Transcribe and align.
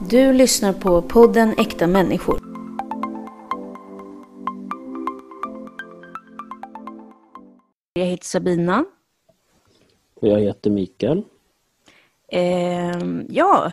Du 0.00 0.32
lyssnar 0.32 0.72
på 0.72 1.02
podden 1.02 1.54
Äkta 1.58 1.86
människor. 1.86 2.40
Jag 7.92 8.04
heter 8.06 8.24
Sabina. 8.26 8.84
Och 10.14 10.28
jag 10.28 10.40
heter 10.40 10.70
Mikael. 10.70 11.22
Eh, 12.28 12.98
ja, 13.28 13.72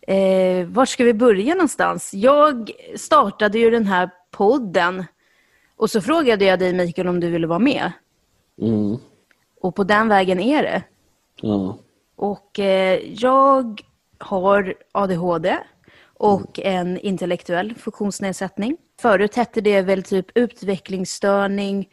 eh, 0.00 0.66
var 0.66 0.84
ska 0.84 1.04
vi 1.04 1.14
börja 1.14 1.54
någonstans? 1.54 2.14
Jag 2.14 2.70
startade 2.96 3.58
ju 3.58 3.70
den 3.70 3.86
här 3.86 4.10
podden 4.30 5.04
och 5.76 5.90
så 5.90 6.00
frågade 6.00 6.44
jag 6.44 6.58
dig 6.58 6.72
Mikael 6.72 7.08
om 7.08 7.20
du 7.20 7.30
ville 7.30 7.46
vara 7.46 7.58
med. 7.58 7.92
Mm. 8.60 8.96
Och 9.60 9.74
på 9.74 9.84
den 9.84 10.08
vägen 10.08 10.40
är 10.40 10.62
det. 10.62 10.82
Ja. 11.36 11.78
Och 12.16 12.58
eh, 12.58 13.00
jag 13.12 13.82
har 14.22 14.74
ADHD 14.92 15.58
och 16.14 16.60
en 16.60 16.98
intellektuell 16.98 17.74
funktionsnedsättning. 17.74 18.76
Förut 19.00 19.34
hette 19.34 19.60
det 19.60 19.82
väl 19.82 20.02
typ 20.02 20.26
utvecklingsstörning. 20.34 21.88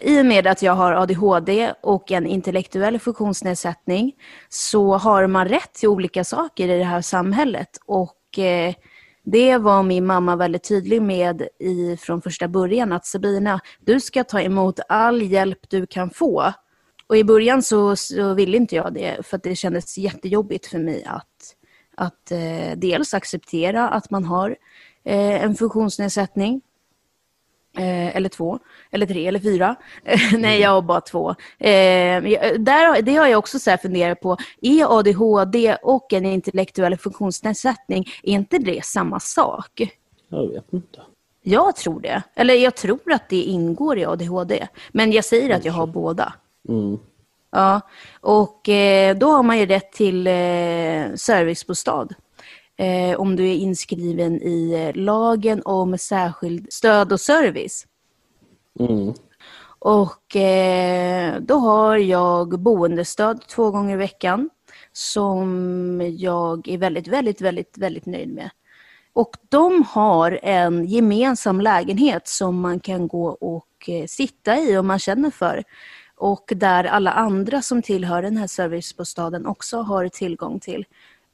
I 0.00 0.20
och 0.20 0.26
med 0.26 0.46
att 0.46 0.62
jag 0.62 0.72
har 0.72 0.92
ADHD 0.92 1.72
och 1.80 2.12
en 2.12 2.26
intellektuell 2.26 2.98
funktionsnedsättning 2.98 4.12
så 4.48 4.96
har 4.96 5.26
man 5.26 5.48
rätt 5.48 5.72
till 5.72 5.88
olika 5.88 6.24
saker 6.24 6.68
i 6.68 6.78
det 6.78 6.84
här 6.84 7.00
samhället. 7.00 7.78
Och 7.86 8.38
eh, 8.38 8.74
det 9.22 9.56
var 9.56 9.82
min 9.82 10.06
mamma 10.06 10.36
väldigt 10.36 10.68
tydlig 10.68 11.02
med 11.02 11.48
i, 11.58 11.96
från 11.96 12.22
första 12.22 12.48
början 12.48 12.92
att 12.92 13.06
Sabina, 13.06 13.60
du 13.80 14.00
ska 14.00 14.24
ta 14.24 14.40
emot 14.40 14.80
all 14.88 15.22
hjälp 15.22 15.58
du 15.68 15.86
kan 15.86 16.10
få. 16.10 16.52
Och 17.06 17.16
i 17.16 17.24
början 17.24 17.62
så, 17.62 17.96
så 17.96 18.34
ville 18.34 18.56
inte 18.56 18.76
jag 18.76 18.94
det 18.94 19.26
för 19.26 19.36
att 19.36 19.42
det 19.42 19.56
kändes 19.56 19.98
jättejobbigt 19.98 20.66
för 20.66 20.78
mig 20.78 21.04
att, 21.04 21.56
att 22.00 22.30
eh, 22.30 22.76
dels 22.76 23.14
acceptera 23.14 23.88
att 23.88 24.10
man 24.10 24.24
har 24.24 24.56
eh, 25.04 25.44
en 25.44 25.54
funktionsnedsättning 25.54 26.60
Eh, 27.76 28.16
eller 28.16 28.28
två, 28.28 28.58
eller 28.90 29.06
tre, 29.06 29.26
eller 29.26 29.38
fyra. 29.38 29.76
Nej, 30.38 30.60
jag 30.60 30.70
har 30.70 30.82
bara 30.82 31.00
två. 31.00 31.30
Eh, 31.58 32.22
där, 32.58 33.02
det 33.02 33.14
har 33.14 33.26
jag 33.26 33.38
också 33.38 33.58
så 33.58 33.76
funderat 33.76 34.20
på. 34.20 34.36
Är 34.60 34.98
ADHD 34.98 35.76
och 35.82 36.12
en 36.12 36.26
intellektuell 36.26 36.96
funktionsnedsättning, 36.96 38.08
är 38.22 38.32
inte 38.32 38.58
det 38.58 38.84
samma 38.84 39.20
sak? 39.20 39.98
Jag 40.28 40.48
vet 40.48 40.72
inte. 40.72 41.00
Jag 41.42 41.76
tror 41.76 42.00
det. 42.00 42.22
Eller 42.34 42.54
jag 42.54 42.76
tror 42.76 43.12
att 43.12 43.28
det 43.28 43.42
ingår 43.42 43.98
i 43.98 44.04
ADHD. 44.04 44.68
Men 44.92 45.12
jag 45.12 45.24
säger 45.24 45.56
att 45.56 45.64
jag 45.64 45.72
har 45.72 45.86
båda. 45.86 46.32
Mm. 46.68 46.98
Ja, 47.52 47.80
och 48.20 48.68
eh, 48.68 49.16
då 49.16 49.30
har 49.30 49.42
man 49.42 49.58
ju 49.58 49.66
rätt 49.66 49.92
till 49.92 50.26
eh, 50.26 51.14
servicebostad 51.14 52.08
eh, 52.76 53.20
om 53.20 53.36
du 53.36 53.48
är 53.48 53.54
inskriven 53.54 54.42
i 54.42 54.92
lagen 54.94 55.62
om 55.64 55.98
särskild 55.98 56.72
stöd 56.72 57.12
och 57.12 57.20
service. 57.20 57.86
Mm. 58.78 59.14
Och 59.78 60.36
eh, 60.36 61.40
då 61.40 61.54
har 61.54 61.96
jag 61.96 62.60
boendestöd 62.60 63.46
två 63.46 63.70
gånger 63.70 63.94
i 63.94 63.98
veckan 63.98 64.50
som 64.92 66.14
jag 66.18 66.68
är 66.68 66.78
väldigt, 66.78 67.08
väldigt, 67.08 67.40
väldigt, 67.40 67.78
väldigt 67.78 68.06
nöjd 68.06 68.34
med. 68.34 68.50
Och 69.12 69.36
de 69.48 69.84
har 69.88 70.40
en 70.42 70.86
gemensam 70.86 71.60
lägenhet 71.60 72.28
som 72.28 72.60
man 72.60 72.80
kan 72.80 73.08
gå 73.08 73.26
och 73.26 73.90
sitta 74.08 74.58
i 74.58 74.78
om 74.78 74.86
man 74.86 74.98
känner 74.98 75.30
för. 75.30 75.64
Och 76.20 76.52
där 76.56 76.84
alla 76.84 77.10
andra 77.10 77.62
som 77.62 77.82
tillhör 77.82 78.22
den 78.22 78.36
här 78.36 78.46
servicebostaden 78.46 79.46
också 79.46 79.76
har 79.76 80.08
tillgång 80.08 80.60
till. 80.60 80.84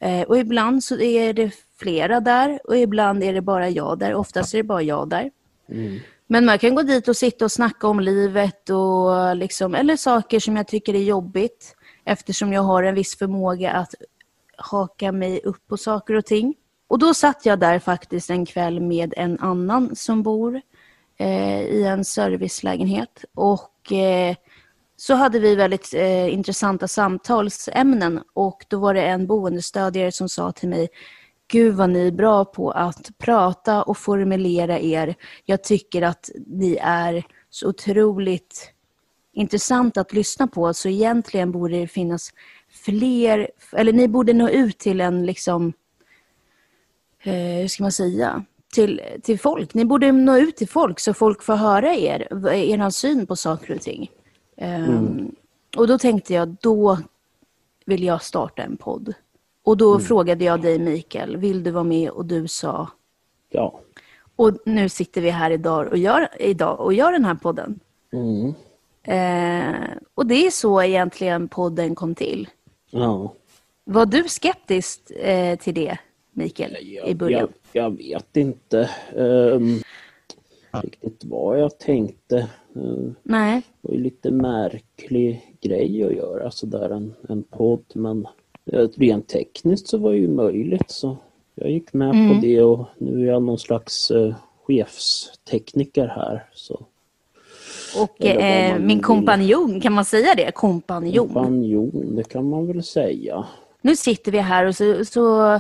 Eh, 0.01 0.23
och 0.23 0.39
ibland 0.39 0.85
så 0.85 1.01
är 1.01 1.33
det 1.33 1.51
flera 1.79 2.21
där 2.21 2.61
och 2.65 2.77
ibland 2.77 3.23
är 3.23 3.33
det 3.33 3.41
bara 3.41 3.69
jag 3.69 3.99
där. 3.99 4.15
Oftast 4.15 4.55
är 4.55 4.59
det 4.59 4.65
bara 4.65 4.83
jag 4.83 5.09
där. 5.09 5.31
Mm. 5.69 5.99
Men 6.27 6.45
man 6.45 6.59
kan 6.59 6.75
gå 6.75 6.83
dit 6.83 7.09
och 7.09 7.17
sitta 7.17 7.45
och 7.45 7.53
snacka 7.53 7.89
om 7.89 8.01
livet 8.01 8.71
och 8.71 9.37
liksom, 9.37 9.75
eller 9.75 9.97
saker 9.97 10.41
som 10.41 10.57
jag 10.57 10.69
tycker 10.69 10.95
är 10.95 11.03
jobbigt 11.03 11.77
eftersom 12.05 12.53
jag 12.53 12.63
har 12.63 12.83
en 12.83 12.95
viss 12.95 13.19
förmåga 13.19 13.73
att 13.73 13.95
haka 14.57 15.13
mig 15.13 15.41
upp 15.45 15.67
på 15.69 15.77
saker 15.77 16.15
och 16.15 16.27
ting. 16.27 16.55
Och 16.89 16.99
då 16.99 17.15
satt 17.15 17.47
jag 17.47 17.59
där 17.59 17.79
faktiskt 17.79 18.31
en 18.31 18.47
kväll 18.47 18.81
med 18.81 19.15
en 19.17 19.39
annan 19.41 19.97
som 19.97 20.23
bor 20.23 20.61
eh, 21.19 21.61
i 21.61 21.85
en 21.85 22.05
servicelägenhet 22.05 23.25
och 23.35 23.93
eh, 23.93 24.37
så 24.97 25.15
hade 25.15 25.39
vi 25.39 25.55
väldigt 25.55 25.95
eh, 25.95 26.35
intressanta 26.35 26.89
samtalsämnen 26.89 28.21
och 28.35 28.65
då 28.69 28.79
var 28.79 28.95
det 28.95 29.03
en 29.03 29.27
boendestödjare 29.27 30.13
som 30.13 30.29
sa 30.29 30.53
till 30.53 30.69
mig 30.69 30.89
Gud 31.49 31.75
vad 31.75 31.91
ni 31.91 32.07
är 32.07 32.13
bra 32.13 32.45
på 32.45 32.71
att 32.71 33.19
prata 33.19 33.83
och 33.83 33.99
formulera 33.99 34.81
er. 34.81 35.15
Jag 35.45 35.65
tycker 35.65 36.03
att 36.03 36.31
ni 36.47 36.79
är 36.83 37.25
så 37.51 37.69
otroligt 37.69 38.73
intressant 39.33 39.97
att 39.97 40.13
lyssna 40.13 40.47
på 40.47 40.75
så 40.75 40.89
egentligen 40.89 41.53
borde 41.53 41.81
det 41.81 41.87
finnas 41.87 42.31
fler, 42.85 43.51
eller 43.73 43.93
ni 43.93 44.09
borde 44.09 44.33
nå 44.33 44.49
ut 44.49 44.79
till 44.79 45.01
en 45.01 45.27
liksom, 45.27 45.73
eh, 47.23 47.33
hur 47.33 47.69
ska 47.69 47.83
man 47.83 47.93
säga, 47.93 48.45
till, 48.75 49.01
till 49.23 49.39
folk. 49.39 49.75
Ni 49.75 49.85
borde 49.85 50.13
nå 50.13 50.39
ut 50.39 50.57
till 50.57 50.69
folk 50.69 51.01
så 51.01 51.15
folk 51.15 51.43
får 51.43 51.57
höra 51.57 51.95
er, 51.95 52.47
er 52.49 52.91
syn 52.91 53.27
på 53.27 53.37
saker 53.37 53.75
och 53.75 53.81
ting. 53.81 54.11
Um, 54.57 55.35
och 55.77 55.87
då 55.87 55.99
tänkte 55.99 56.35
jag, 56.35 56.57
då 56.61 56.99
vill 57.85 58.05
jag 58.05 58.23
starta 58.23 58.63
en 58.63 58.77
podd. 58.77 59.15
Och 59.65 59.77
då 59.77 60.01
frågade 60.01 60.45
jag 60.45 60.63
dig 60.63 60.79
Mikael, 60.79 61.37
vill 61.37 61.63
du 61.63 61.71
vara 61.71 61.85
med? 61.85 62.11
Och 62.11 62.25
du 62.27 62.49
sa 62.49 62.89
Ja. 63.51 63.81
och 64.37 64.59
nu 64.65 64.89
sitter 64.89 65.21
vi 65.21 65.31
här 65.31 65.51
idag 65.51 65.89
och 65.89 65.99
gör, 65.99 66.29
idag 66.39 66.81
och 66.81 66.95
gör 66.95 67.13
den 67.13 67.25
här 67.25 67.35
podden. 67.35 67.81
Mm. 68.13 68.55
Eh, 69.03 69.91
och 70.15 70.27
det 70.27 70.47
är 70.47 70.51
så 70.51 70.83
egentligen 70.83 71.49
podden 71.49 71.95
kom 71.95 72.15
till. 72.15 72.49
Ja. 72.91 73.35
Var 73.85 74.07
du 74.07 74.29
skeptisk 74.29 75.11
eh, 75.11 75.59
till 75.59 75.75
det, 75.75 75.99
Mikael, 76.33 76.77
i 77.07 77.15
början? 77.15 77.49
Jag, 77.73 77.85
jag 77.85 77.97
vet 77.97 78.37
inte 78.37 78.91
um, 79.15 79.83
riktigt 80.83 81.25
vad 81.25 81.61
jag 81.61 81.79
tänkte. 81.79 82.49
Uh, 82.77 83.13
Nej. 83.23 83.63
det 83.83 83.89
var 83.89 83.95
ju 83.95 84.01
lite 84.03 84.31
märklig 84.31 85.57
grej 85.61 86.05
att 86.05 86.15
göra 86.15 86.51
sådär 86.51 86.91
en, 86.91 87.15
en 87.29 87.43
podd 87.43 87.85
men 87.95 88.27
eh, 88.73 88.89
rent 88.97 89.29
tekniskt 89.29 89.89
så 89.89 89.99
var 89.99 90.11
det 90.13 90.19
ju 90.19 90.29
möjligt 90.29 90.91
så 90.91 91.17
jag 91.55 91.71
gick 91.71 91.93
med 91.93 92.11
Mm. 92.11 92.29
på 92.29 92.47
det 92.47 92.63
och 92.63 92.87
nu 92.99 93.23
är 93.23 93.33
jag 93.33 93.43
någon 93.43 93.59
slags 93.59 94.11
uh, 94.11 94.35
chefstekniker 94.67 96.07
här. 96.07 96.45
Så. 96.55 96.87
Och 98.03 98.25
eh, 98.25 98.79
min 98.79 98.89
vill. 98.89 99.05
kompanjon, 99.05 99.81
kan 99.81 99.93
man 99.93 100.05
säga 100.05 100.35
det? 100.37 100.51
Kompanjon. 100.53 101.29
Kompanjon, 101.29 102.17
det 102.17 102.25
kan 102.25 102.49
man 102.49 102.67
väl 102.67 102.83
säga. 102.83 103.45
nu 103.81 103.97
sitter 103.97 104.33
vi 104.33 104.39
här 104.39 104.67
och 104.67 104.77
så, 104.77 105.05
så, 105.05 105.59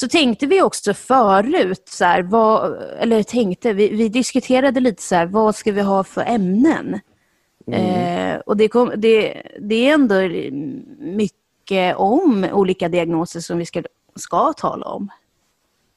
så 0.00 0.08
tänkte 0.08 0.46
vi 0.46 0.62
också 0.62 0.94
förut, 0.94 1.88
så 1.88 2.04
här, 2.04 2.22
vad, 2.22 2.82
eller 2.98 3.22
tänkte, 3.22 3.72
vi, 3.72 3.88
vi 3.88 4.08
diskuterade 4.08 4.80
lite 4.80 5.02
så 5.02 5.14
här, 5.14 5.26
vad 5.26 5.54
ska 5.54 5.72
vi 5.72 5.80
ha 5.80 6.04
för 6.04 6.24
ämnen? 6.26 7.00
Eh, 7.66 8.36
och 8.46 8.56
det, 8.56 8.68
kom, 8.68 8.92
det, 8.96 9.42
det 9.60 9.74
är 9.74 9.94
ändå 9.94 10.14
mycket 10.98 11.96
om 11.96 12.46
olika 12.52 12.88
diagnoser 12.88 13.40
som 13.40 13.58
vi 13.58 13.66
ska, 13.66 13.82
ska 14.16 14.52
tala 14.52 14.86
om. 14.86 15.08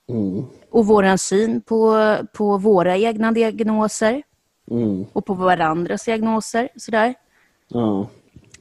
Mm. 0.10 0.46
Och 0.70 0.86
vår 0.86 1.18
syn 1.18 1.62
på, 1.62 2.16
på 2.34 2.58
våra 2.58 2.98
egna 2.98 3.32
diagnoser 3.32 4.24
Mm. 4.72 5.06
och 5.14 5.26
på 5.26 5.34
varandras 5.34 6.06
diagnoser. 6.06 6.70
Sådär. 6.76 7.14
Ja. 7.68 8.08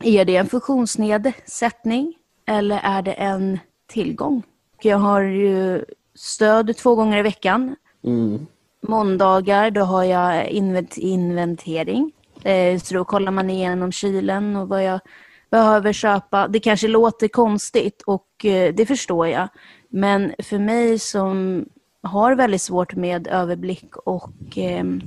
Är 0.02 0.24
det 0.24 0.36
en 0.36 0.46
funktionsnedsättning 0.46 2.14
eller 2.46 2.80
är 2.82 3.02
det 3.02 3.12
en 3.12 3.58
tillgång? 3.86 4.42
Jag 4.84 4.98
har 4.98 5.20
ju 5.20 5.84
stöd 6.14 6.76
två 6.76 6.94
gånger 6.94 7.18
i 7.18 7.22
veckan. 7.22 7.76
Mm. 8.04 8.46
Måndagar 8.82 9.70
då 9.70 9.80
har 9.80 10.04
jag 10.04 10.48
invent- 10.48 10.98
inventering. 10.98 12.12
Eh, 12.42 12.78
så 12.78 12.94
då 12.94 13.04
kollar 13.04 13.32
man 13.32 13.50
igenom 13.50 13.92
kylen 13.92 14.56
och 14.56 14.68
vad 14.68 14.84
jag 14.84 15.00
behöver 15.50 15.92
köpa. 15.92 16.48
Det 16.48 16.60
kanske 16.60 16.88
låter 16.88 17.28
konstigt 17.28 18.02
och 18.06 18.44
eh, 18.44 18.74
det 18.74 18.86
förstår 18.86 19.28
jag. 19.28 19.48
Men 19.88 20.32
för 20.38 20.58
mig 20.58 20.98
som 20.98 21.64
har 22.02 22.34
väldigt 22.34 22.62
svårt 22.62 22.94
med 22.94 23.26
överblick 23.26 23.96
och 23.96 24.32
ehm, 24.56 25.00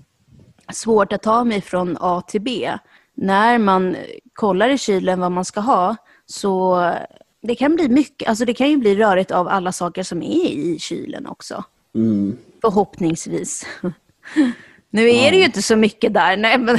svårt 0.74 1.14
att 1.14 1.24
ta 1.24 1.44
mig 1.44 1.62
från 1.62 1.98
A 2.00 2.22
till 2.28 2.42
B. 2.42 2.72
När 3.14 3.58
man 3.58 3.96
kollar 4.34 4.70
i 4.70 4.78
kylen 4.78 5.20
vad 5.20 5.32
man 5.32 5.46
ska 5.46 5.60
ha 5.60 5.96
så 6.26 6.92
det 7.48 7.56
kan 7.56 7.76
bli 7.76 7.90
mycket, 7.90 8.30
alltså 8.30 8.46
det 8.46 8.54
kan 8.54 8.70
ju 8.70 8.78
bli 8.78 8.96
rörigt 8.96 9.32
av 9.32 9.48
alla 9.48 9.72
saker 9.72 10.04
som 10.04 10.22
är 10.24 10.50
i 10.50 10.80
kylen 10.80 11.28
också. 11.28 11.64
Mm. 11.96 12.38
Förhoppningsvis. 12.62 13.66
Nu 14.90 15.10
är 15.10 15.32
det 15.32 15.38
ju 15.38 15.44
inte 15.46 15.62
så 15.62 15.76
mycket 15.76 16.14
där, 16.14 16.38
nej 16.38 16.58
men 16.58 16.78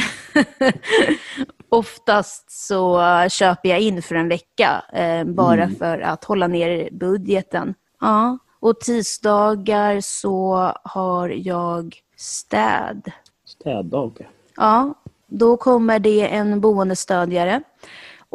oftast 1.69 2.67
så 2.67 3.03
köper 3.31 3.69
jag 3.69 3.81
in 3.81 4.03
för 4.03 4.15
en 4.15 4.29
vecka 4.29 4.83
eh, 4.93 5.25
bara 5.25 5.69
för 5.69 5.99
att 5.99 6.25
hålla 6.25 6.47
ner 6.47 6.89
budgeten. 6.93 7.75
Ja, 8.01 8.39
och 8.61 8.69
Och 8.69 8.81
tisdagar 8.81 10.01
så 10.01 10.73
har 10.85 11.29
jag 11.29 11.97
städ. 12.17 13.13
Städdag. 13.47 14.29
Ja, 14.57 14.95
då 15.27 15.57
kommer 15.57 15.99
det 15.99 16.29
en 16.29 16.61
boendestödjare 16.61 17.63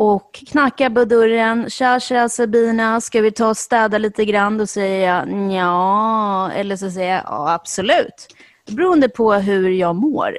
och 0.01 0.33
knackar 0.33 0.89
på 0.89 1.06
dörren. 1.06 1.69
Tja, 1.69 2.00
tja 2.00 2.30
Sabina, 2.30 3.01
ska 3.01 3.21
vi 3.21 3.31
ta 3.31 3.50
och 3.50 3.57
städa 3.57 3.98
lite 3.98 4.25
grann? 4.25 4.57
Då 4.57 4.68
säger 4.68 5.07
jag 5.07 5.51
ja, 5.51 6.51
eller 6.51 6.75
så 6.75 6.92
säger 6.92 7.15
jag 7.15 7.24
ja, 7.25 7.53
absolut. 7.53 8.27
Beroende 8.71 9.09
på 9.09 9.33
hur 9.33 9.69
jag 9.69 9.95
mår. 9.95 10.38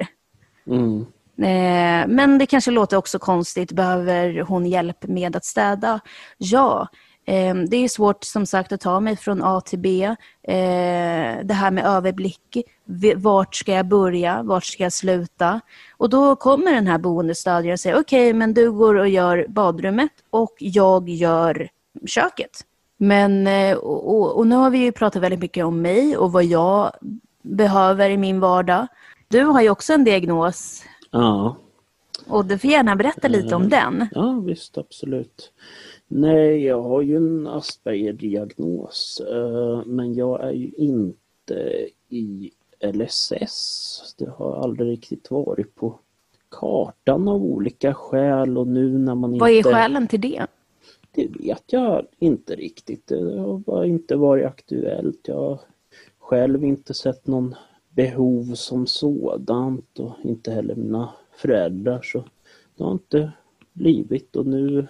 Mm. 0.67 1.05
Eh, 1.37 2.07
men 2.07 2.37
det 2.37 2.45
kanske 2.45 2.71
låter 2.71 2.97
också 2.97 3.19
konstigt. 3.19 3.71
Behöver 3.71 4.41
hon 4.41 4.65
hjälp 4.65 5.03
med 5.03 5.35
att 5.35 5.45
städa? 5.45 5.99
Ja. 6.37 6.87
Eh, 7.25 7.55
det 7.55 7.77
är 7.77 7.87
svårt 7.87 8.23
som 8.23 8.45
sagt 8.45 8.71
att 8.71 8.81
ta 8.81 8.99
mig 8.99 9.17
från 9.17 9.43
A 9.43 9.61
till 9.61 9.79
B. 9.79 10.03
Eh, 10.47 11.37
det 11.43 11.53
här 11.53 11.71
med 11.71 11.85
överblick. 11.85 12.57
Vart 13.15 13.55
ska 13.55 13.71
jag 13.71 13.87
börja? 13.87 14.43
Vart 14.43 14.65
ska 14.65 14.83
jag 14.83 14.93
sluta? 14.93 15.61
Och 16.03 16.09
då 16.09 16.35
kommer 16.35 16.71
den 16.71 16.87
här 16.87 16.97
boendestödjaren 16.97 17.73
och 17.73 17.79
säger 17.79 17.99
okej, 17.99 18.29
okay, 18.29 18.33
men 18.33 18.53
du 18.53 18.71
går 18.71 18.95
och 18.95 19.09
gör 19.09 19.45
badrummet 19.49 20.11
och 20.29 20.55
jag 20.59 21.09
gör 21.09 21.69
köket. 22.05 22.49
Men, 22.97 23.47
och, 23.77 24.15
och, 24.15 24.37
och 24.37 24.47
nu 24.47 24.55
har 24.55 24.69
vi 24.69 24.77
ju 24.77 24.91
pratat 24.91 25.23
väldigt 25.23 25.39
mycket 25.39 25.65
om 25.65 25.81
mig 25.81 26.17
och 26.17 26.31
vad 26.31 26.43
jag 26.43 26.91
behöver 27.41 28.09
i 28.09 28.17
min 28.17 28.39
vardag. 28.39 28.87
Du 29.27 29.43
har 29.43 29.61
ju 29.61 29.69
också 29.69 29.93
en 29.93 30.03
diagnos. 30.03 30.83
Ja. 31.11 31.57
Och 32.27 32.45
du 32.45 32.57
får 32.57 32.69
gärna 32.69 32.95
berätta 32.95 33.27
lite 33.27 33.55
om 33.55 33.69
den. 33.69 34.07
Ja, 34.11 34.41
visst, 34.45 34.77
absolut. 34.77 35.51
Nej, 36.07 36.65
jag 36.65 36.81
har 36.81 37.01
ju 37.01 37.15
en 37.15 37.47
Asperger-diagnos, 37.47 39.21
eh, 39.31 39.85
men 39.85 40.13
jag 40.13 40.43
är 40.43 40.51
ju 40.51 40.71
inte 40.77 41.87
i 42.09 42.51
LSS. 42.83 44.15
Det 44.17 44.29
har 44.29 44.55
aldrig 44.55 44.89
riktigt 44.89 45.31
varit 45.31 45.75
på 45.75 45.99
kartan 46.51 47.27
av 47.27 47.43
olika 47.43 47.93
skäl 47.93 48.57
och 48.57 48.67
nu 48.67 48.97
när 48.97 49.15
man 49.15 49.37
Vad 49.37 49.49
inte... 49.49 49.69
är 49.69 49.73
skälen 49.73 50.07
till 50.07 50.21
det? 50.21 50.45
Det 51.11 51.27
vet 51.39 51.63
jag 51.65 52.05
inte 52.19 52.55
riktigt. 52.55 53.07
Det 53.07 53.39
har 53.67 53.83
inte 53.83 54.15
varit 54.15 54.45
aktuellt. 54.45 55.19
Jag 55.23 55.35
har 55.35 55.59
själv 56.19 56.65
inte 56.65 56.93
sett 56.93 57.27
någon 57.27 57.55
behov 57.89 58.53
som 58.55 58.87
sådant 58.87 59.99
och 59.99 60.11
inte 60.23 60.51
heller 60.51 60.75
mina 60.75 61.09
föräldrar 61.35 62.01
så 62.03 62.23
det 62.75 62.83
har 62.83 62.91
inte 62.91 63.31
blivit 63.73 64.35
och 64.35 64.45
nu, 64.45 64.87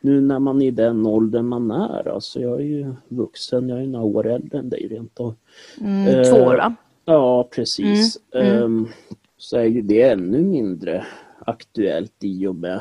nu 0.00 0.20
när 0.20 0.38
man 0.38 0.62
är 0.62 0.66
i 0.66 0.70
den 0.70 1.06
åldern 1.06 1.46
man 1.46 1.70
är, 1.70 2.08
alltså 2.08 2.40
jag 2.40 2.60
är 2.60 2.64
ju 2.64 2.94
vuxen, 3.08 3.68
jag 3.68 3.82
är 3.82 3.86
några 3.86 4.04
år 4.04 4.26
äldre 4.26 4.58
än 4.58 4.68
dig 4.68 4.88
rent 4.88 5.20
av. 5.20 5.34
Mm, 5.80 6.24
två 6.24 6.36
år 6.36 6.56
va? 6.56 6.74
Ja 7.04 7.48
precis. 7.50 8.18
Mm. 8.34 8.62
Um, 8.62 8.88
så 9.36 9.56
är 9.56 9.64
ju 9.64 9.82
det 9.82 10.02
ännu 10.02 10.42
mindre 10.42 11.06
aktuellt 11.38 12.14
i 12.20 12.46
och 12.46 12.56
med 12.56 12.80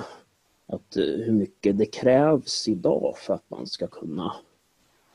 att 0.67 0.97
uh, 0.97 1.25
hur 1.25 1.33
mycket 1.33 1.77
det 1.77 1.85
krävs 1.85 2.67
idag 2.67 3.17
för 3.17 3.33
att 3.33 3.49
man 3.49 3.67
ska 3.67 3.87
kunna 3.87 4.35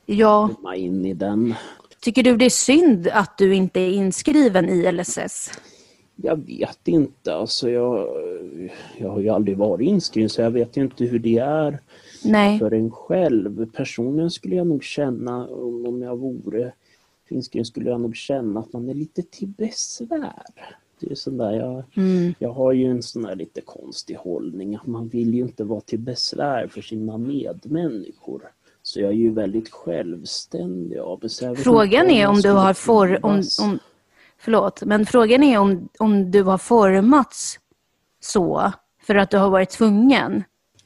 ja. 0.06 0.50
komma 0.56 0.76
in 0.76 1.06
i 1.06 1.14
den 1.14 1.54
Tycker 2.00 2.22
du 2.22 2.36
det 2.36 2.44
är 2.44 2.50
synd 2.50 3.08
att 3.12 3.38
du 3.38 3.54
inte 3.54 3.80
är 3.80 3.90
inskriven 3.90 4.68
i 4.68 4.92
LSS? 4.92 5.50
Jag 6.16 6.46
vet 6.46 6.88
inte. 6.88 7.34
Alltså 7.34 7.70
jag, 7.70 8.08
jag 8.98 9.08
har 9.08 9.20
ju 9.20 9.28
aldrig 9.28 9.56
varit 9.56 9.88
inskriven 9.88 10.28
så 10.28 10.40
jag 10.40 10.50
vet 10.50 10.76
inte 10.76 11.04
hur 11.04 11.18
det 11.18 11.38
är 11.38 11.78
Nej. 12.24 12.58
för 12.58 12.74
en 12.74 12.90
själv. 12.90 13.70
Personligen 13.70 14.30
skulle 14.30 14.56
jag 14.56 14.66
nog 14.66 14.84
känna, 14.84 15.48
om 15.86 16.02
jag 16.02 16.16
vore 16.16 16.72
inskriven, 17.34 17.64
skulle 17.64 17.90
jag 17.90 18.00
nog 18.00 18.16
känna 18.16 18.60
att 18.60 18.72
man 18.72 18.88
är 18.88 18.94
lite 18.94 19.22
till 19.22 19.48
besvär. 19.48 20.42
Det 21.00 21.10
är 21.10 21.14
sån 21.14 21.36
där, 21.36 21.52
jag, 21.52 21.84
mm. 21.94 22.34
jag 22.38 22.52
har 22.52 22.72
ju 22.72 22.90
en 22.90 23.02
sån 23.02 23.22
där 23.22 23.36
lite 23.36 23.60
konstig 23.60 24.14
hållning 24.14 24.76
att 24.76 24.86
man 24.86 25.08
vill 25.08 25.34
ju 25.34 25.40
inte 25.40 25.64
vara 25.64 25.80
till 25.80 25.98
besvär 25.98 26.68
för 26.68 26.82
sina 26.82 27.18
medmänniskor. 27.18 28.42
Så 28.82 29.00
jag 29.00 29.08
är 29.08 29.16
ju 29.16 29.32
väldigt 29.32 29.70
självständig 29.70 30.98
av 30.98 31.20
mig. 31.22 31.56
Frågan 31.56 32.10
är 32.10 32.26
om 32.26 32.40
du 32.40 32.50
har 32.50 32.74
for, 32.74 33.26
om, 33.26 33.42
om, 33.62 33.78
Förlåt, 34.38 34.82
men 34.82 35.06
frågan 35.06 35.42
är 35.42 35.58
om, 35.58 35.88
om 35.98 36.30
du 36.30 36.42
har 36.42 36.58
formats 36.58 37.58
så 38.20 38.72
för 39.02 39.14
att 39.14 39.30
du 39.30 39.38
har 39.38 39.50
varit 39.50 39.70
tvungen. 39.70 40.44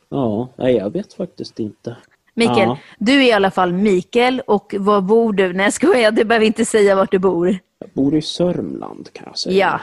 Ja, 0.08 0.48
nej, 0.56 0.76
jag 0.76 0.90
vet 0.90 1.12
faktiskt 1.12 1.60
inte. 1.60 1.96
Mikael, 2.40 2.69
ja. 2.69 2.78
du 2.98 3.12
är 3.12 3.28
i 3.28 3.32
alla 3.32 3.50
fall 3.50 3.72
Mikael 3.72 4.42
och 4.46 4.75
var 4.78 5.00
bor 5.00 5.32
du? 5.32 5.52
Nej, 5.52 5.66
jag 5.66 5.72
skojar, 5.72 6.10
du 6.10 6.25
behöver 6.25 6.46
inte 6.46 6.64
säga 6.64 6.94
vart 6.94 7.10
du 7.10 7.19
bor. 7.19 7.58
Jag 7.78 7.90
bor 7.94 8.14
i 8.14 8.22
Sörmland 8.22 9.12
kan 9.12 9.25
jag 9.26 9.38
säga. 9.38 9.56
Ja, 9.56 9.81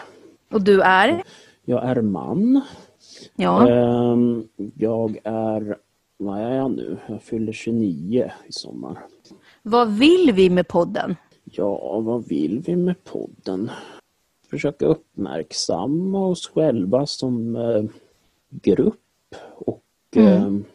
och 0.55 0.61
du 0.61 0.81
är? 0.81 1.23
Jag 1.65 1.83
är 1.83 2.01
man. 2.01 2.61
Ja. 3.35 3.69
Ehm, 3.69 4.47
jag 4.75 5.17
är 5.23 5.77
vad 6.17 6.39
är 6.39 6.55
jag 6.55 6.71
nu? 6.71 6.97
Jag 7.07 7.21
fyller 7.21 7.53
29 7.53 8.31
i 8.47 8.51
sommar. 8.51 9.05
Vad 9.61 9.91
vill 9.91 10.31
vi 10.33 10.49
med 10.49 10.67
podden? 10.67 11.15
Ja, 11.43 11.99
vad 11.99 12.27
vill 12.27 12.59
vi 12.65 12.75
med 12.75 13.03
podden? 13.03 13.71
Försöka 14.49 14.85
uppmärksamma 14.85 16.27
oss 16.27 16.47
själva 16.47 17.05
som 17.05 17.55
eh, 17.55 17.83
grupp 18.49 18.95
och 19.55 19.83
mm. 20.15 20.65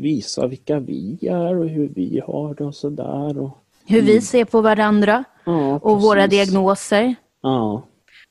Visa 0.00 0.46
vilka 0.46 0.78
vi 0.78 1.18
är 1.26 1.58
och 1.58 1.68
hur 1.68 1.88
vi 1.88 2.22
har 2.26 2.54
det 2.54 2.64
och 2.64 2.74
sådär. 2.74 3.38
Och... 3.38 3.58
Hur 3.86 4.02
vi 4.02 4.20
ser 4.20 4.44
på 4.44 4.60
varandra 4.60 5.24
ja, 5.44 5.78
och 5.82 6.02
våra 6.02 6.26
diagnoser. 6.26 7.14
Ja. 7.42 7.82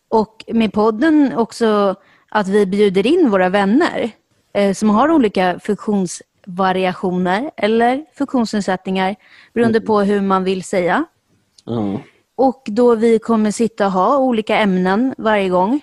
Och 0.09 0.45
med 0.47 0.73
podden 0.73 1.33
också 1.37 1.95
att 2.29 2.47
vi 2.47 2.65
bjuder 2.65 3.07
in 3.07 3.29
våra 3.29 3.49
vänner 3.49 4.11
eh, 4.53 4.73
som 4.73 4.89
har 4.89 5.11
olika 5.11 5.59
funktions 5.59 6.21
variationer 6.45 7.51
eller 7.57 8.05
funktionsnedsättningar 8.13 9.15
beroende 9.53 9.77
Mm. 9.77 9.87
på 9.87 10.01
hur 10.01 10.21
man 10.21 10.43
vill 10.43 10.63
säga. 10.63 11.05
Ja. 11.65 11.99
Och 12.35 12.63
då 12.65 12.95
vi 12.95 13.19
kommer 13.19 13.51
sitta 13.51 13.85
och 13.85 13.91
ha 13.91 14.17
olika 14.17 14.57
ämnen 14.57 15.15
varje 15.17 15.49
gång. 15.49 15.81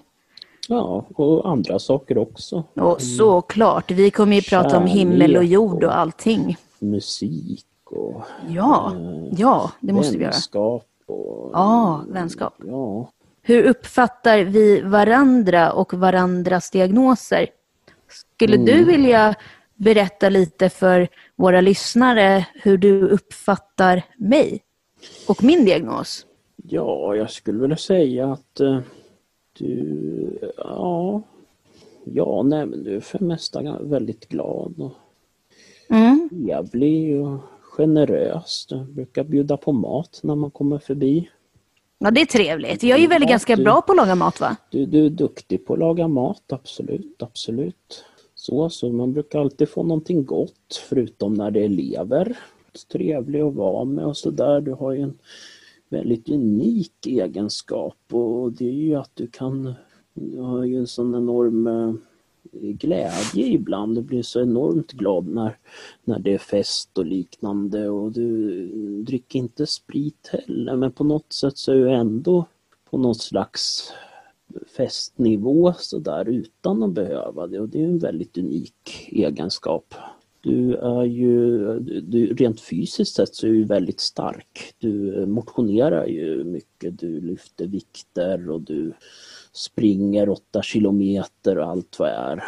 Ja, 0.68 1.04
och 1.14 1.48
andra 1.50 1.78
saker 1.78 2.18
också. 2.18 2.64
Och 2.74 3.00
såklart, 3.02 3.90
vi 3.90 4.10
kommer 4.10 4.36
ju 4.36 4.42
prata 4.42 4.78
om 4.78 4.86
himmel 4.86 5.36
och 5.36 5.44
jord 5.44 5.84
och 5.84 5.96
allting. 5.98 6.56
Musik 6.78 7.66
och 7.84 8.22
Ja, 8.48 8.92
eh, 8.96 9.34
ja, 9.40 9.70
det 9.80 9.92
måste 9.92 10.16
vi 10.16 10.22
göra. 10.22 10.30
vänskap. 10.32 10.84
Och, 11.06 11.50
Ja, 11.52 12.04
vänskap. 12.08 12.54
Ja, 12.66 13.10
Hur 13.42 13.62
uppfattar 13.62 14.38
vi 14.38 14.80
varandra 14.80 15.72
och 15.72 15.94
varandras 15.94 16.70
diagnoser? 16.70 17.46
Skulle 18.34 18.54
Mm. 18.54 18.66
du 18.66 18.84
vilja 18.84 19.34
berätta 19.74 20.28
lite 20.28 20.68
för 20.68 21.08
våra 21.36 21.60
lyssnare 21.60 22.46
hur 22.54 22.78
du 22.78 23.08
uppfattar 23.08 24.02
mig 24.18 24.62
och 25.28 25.44
min 25.44 25.64
diagnos? 25.64 26.26
Ja, 26.56 27.14
jag 27.14 27.30
skulle 27.30 27.58
vilja 27.60 27.76
säga 27.76 28.32
att 28.32 28.60
eh, 28.60 28.78
du, 29.58 30.52
ja, 30.56 31.22
ja, 32.04 32.42
nej 32.42 32.66
men 32.66 32.84
du 32.84 32.96
är 32.96 33.00
för 33.00 33.18
det 33.18 33.24
mesta 33.24 33.78
väldigt 33.80 34.28
glad 34.28 34.74
och 34.80 34.92
Mm. 35.90 36.28
trevlig 36.30 37.20
och 37.26 37.38
generös. 37.60 38.66
Du 38.68 38.84
brukar 38.84 39.24
bjuda 39.24 39.56
på 39.56 39.72
mat 39.72 40.20
när 40.22 40.34
man 40.34 40.50
kommer 40.50 40.78
förbi. 40.78 41.28
Ja, 41.98 42.10
det 42.10 42.20
är 42.20 42.26
trevligt. 42.26 42.82
Jag 42.82 42.98
är 42.98 43.02
ju 43.02 43.08
väldigt 43.08 43.28
Ja, 43.28 43.32
ganska 43.32 43.56
du- 43.56 43.64
bra 43.64 43.80
på 43.82 43.92
att 43.92 43.96
laga 43.96 44.14
mat, 44.14 44.40
va? 44.40 44.56
Du, 44.70 44.86
du 44.86 45.06
är 45.06 45.10
duktig 45.10 45.66
på 45.66 45.72
att 45.72 45.78
laga 45.78 46.08
mat, 46.08 46.42
absolut, 46.52 47.22
absolut. 47.22 48.04
Så, 48.34 48.70
så 48.70 48.88
man 48.92 49.12
brukar 49.12 49.38
alltid 49.40 49.68
få 49.68 49.82
någonting 49.82 50.24
gott, 50.24 50.82
förutom 50.88 51.34
när 51.34 51.50
det 51.50 51.64
är 51.64 51.68
lever. 51.68 52.36
Trevlig 52.92 53.40
att 53.40 53.54
vara 53.54 53.84
med 53.84 54.04
och 54.04 54.16
sådär. 54.16 54.60
Du 54.60 54.72
har 54.72 54.92
ju 54.92 55.00
en 55.02 55.18
väldigt 55.88 56.28
unik 56.28 57.06
egenskap 57.06 57.96
och 58.10 58.52
det 58.52 58.68
är 58.68 58.72
ju 58.72 58.94
att 58.94 59.10
du 59.14 59.26
kan, 59.26 59.74
du 60.14 60.40
har 60.40 60.64
ju 60.64 60.76
en 60.78 60.86
sån 60.86 61.14
enorm 61.14 61.66
eh, 61.66 61.94
glädje 62.52 63.46
ibland. 63.46 63.94
Du 63.94 64.02
blir 64.02 64.22
så 64.22 64.40
enormt 64.40 64.92
glad 64.92 65.26
när, 65.26 65.58
när 66.04 66.18
det 66.18 66.34
är 66.34 66.38
fest 66.38 66.98
och 66.98 67.06
liknande 67.06 67.88
och 67.88 68.12
du 68.12 68.52
mm, 68.72 69.04
dricker 69.04 69.38
inte 69.38 69.66
sprit 69.66 70.30
heller 70.32 70.76
men 70.76 70.92
på 70.92 71.04
något 71.04 71.32
sätt 71.32 71.58
så 71.58 71.72
är 71.72 71.76
du 71.76 71.90
ändå 71.90 72.46
på 72.90 72.98
något 72.98 73.20
slags 73.20 73.92
festnivå 74.76 75.72
sådär 75.78 76.28
utan 76.28 76.82
att 76.82 76.92
behöva 76.92 77.46
det 77.46 77.60
och 77.60 77.68
det 77.68 77.80
är 77.80 77.84
en 77.84 77.98
väldigt 77.98 78.38
unik 78.38 79.08
egenskap. 79.08 79.94
Du 80.46 80.76
är 80.76 81.04
ju, 81.04 81.58
du, 81.80 82.34
rent 82.34 82.60
fysiskt 82.60 83.14
sett 83.14 83.34
så 83.34 83.46
är 83.46 83.50
du 83.50 83.64
väldigt 83.64 84.00
stark. 84.00 84.74
Du 84.78 85.26
motionerar 85.26 86.06
ju 86.06 86.44
mycket, 86.44 86.98
du 86.98 87.20
lyfter 87.20 87.66
vikter 87.66 88.50
och 88.50 88.60
du 88.60 88.92
springer 89.52 90.28
åtta 90.28 90.62
kilometer 90.62 91.58
och 91.58 91.70
allt 91.70 91.98
vad 91.98 92.08
det 92.08 92.14
är. 92.14 92.44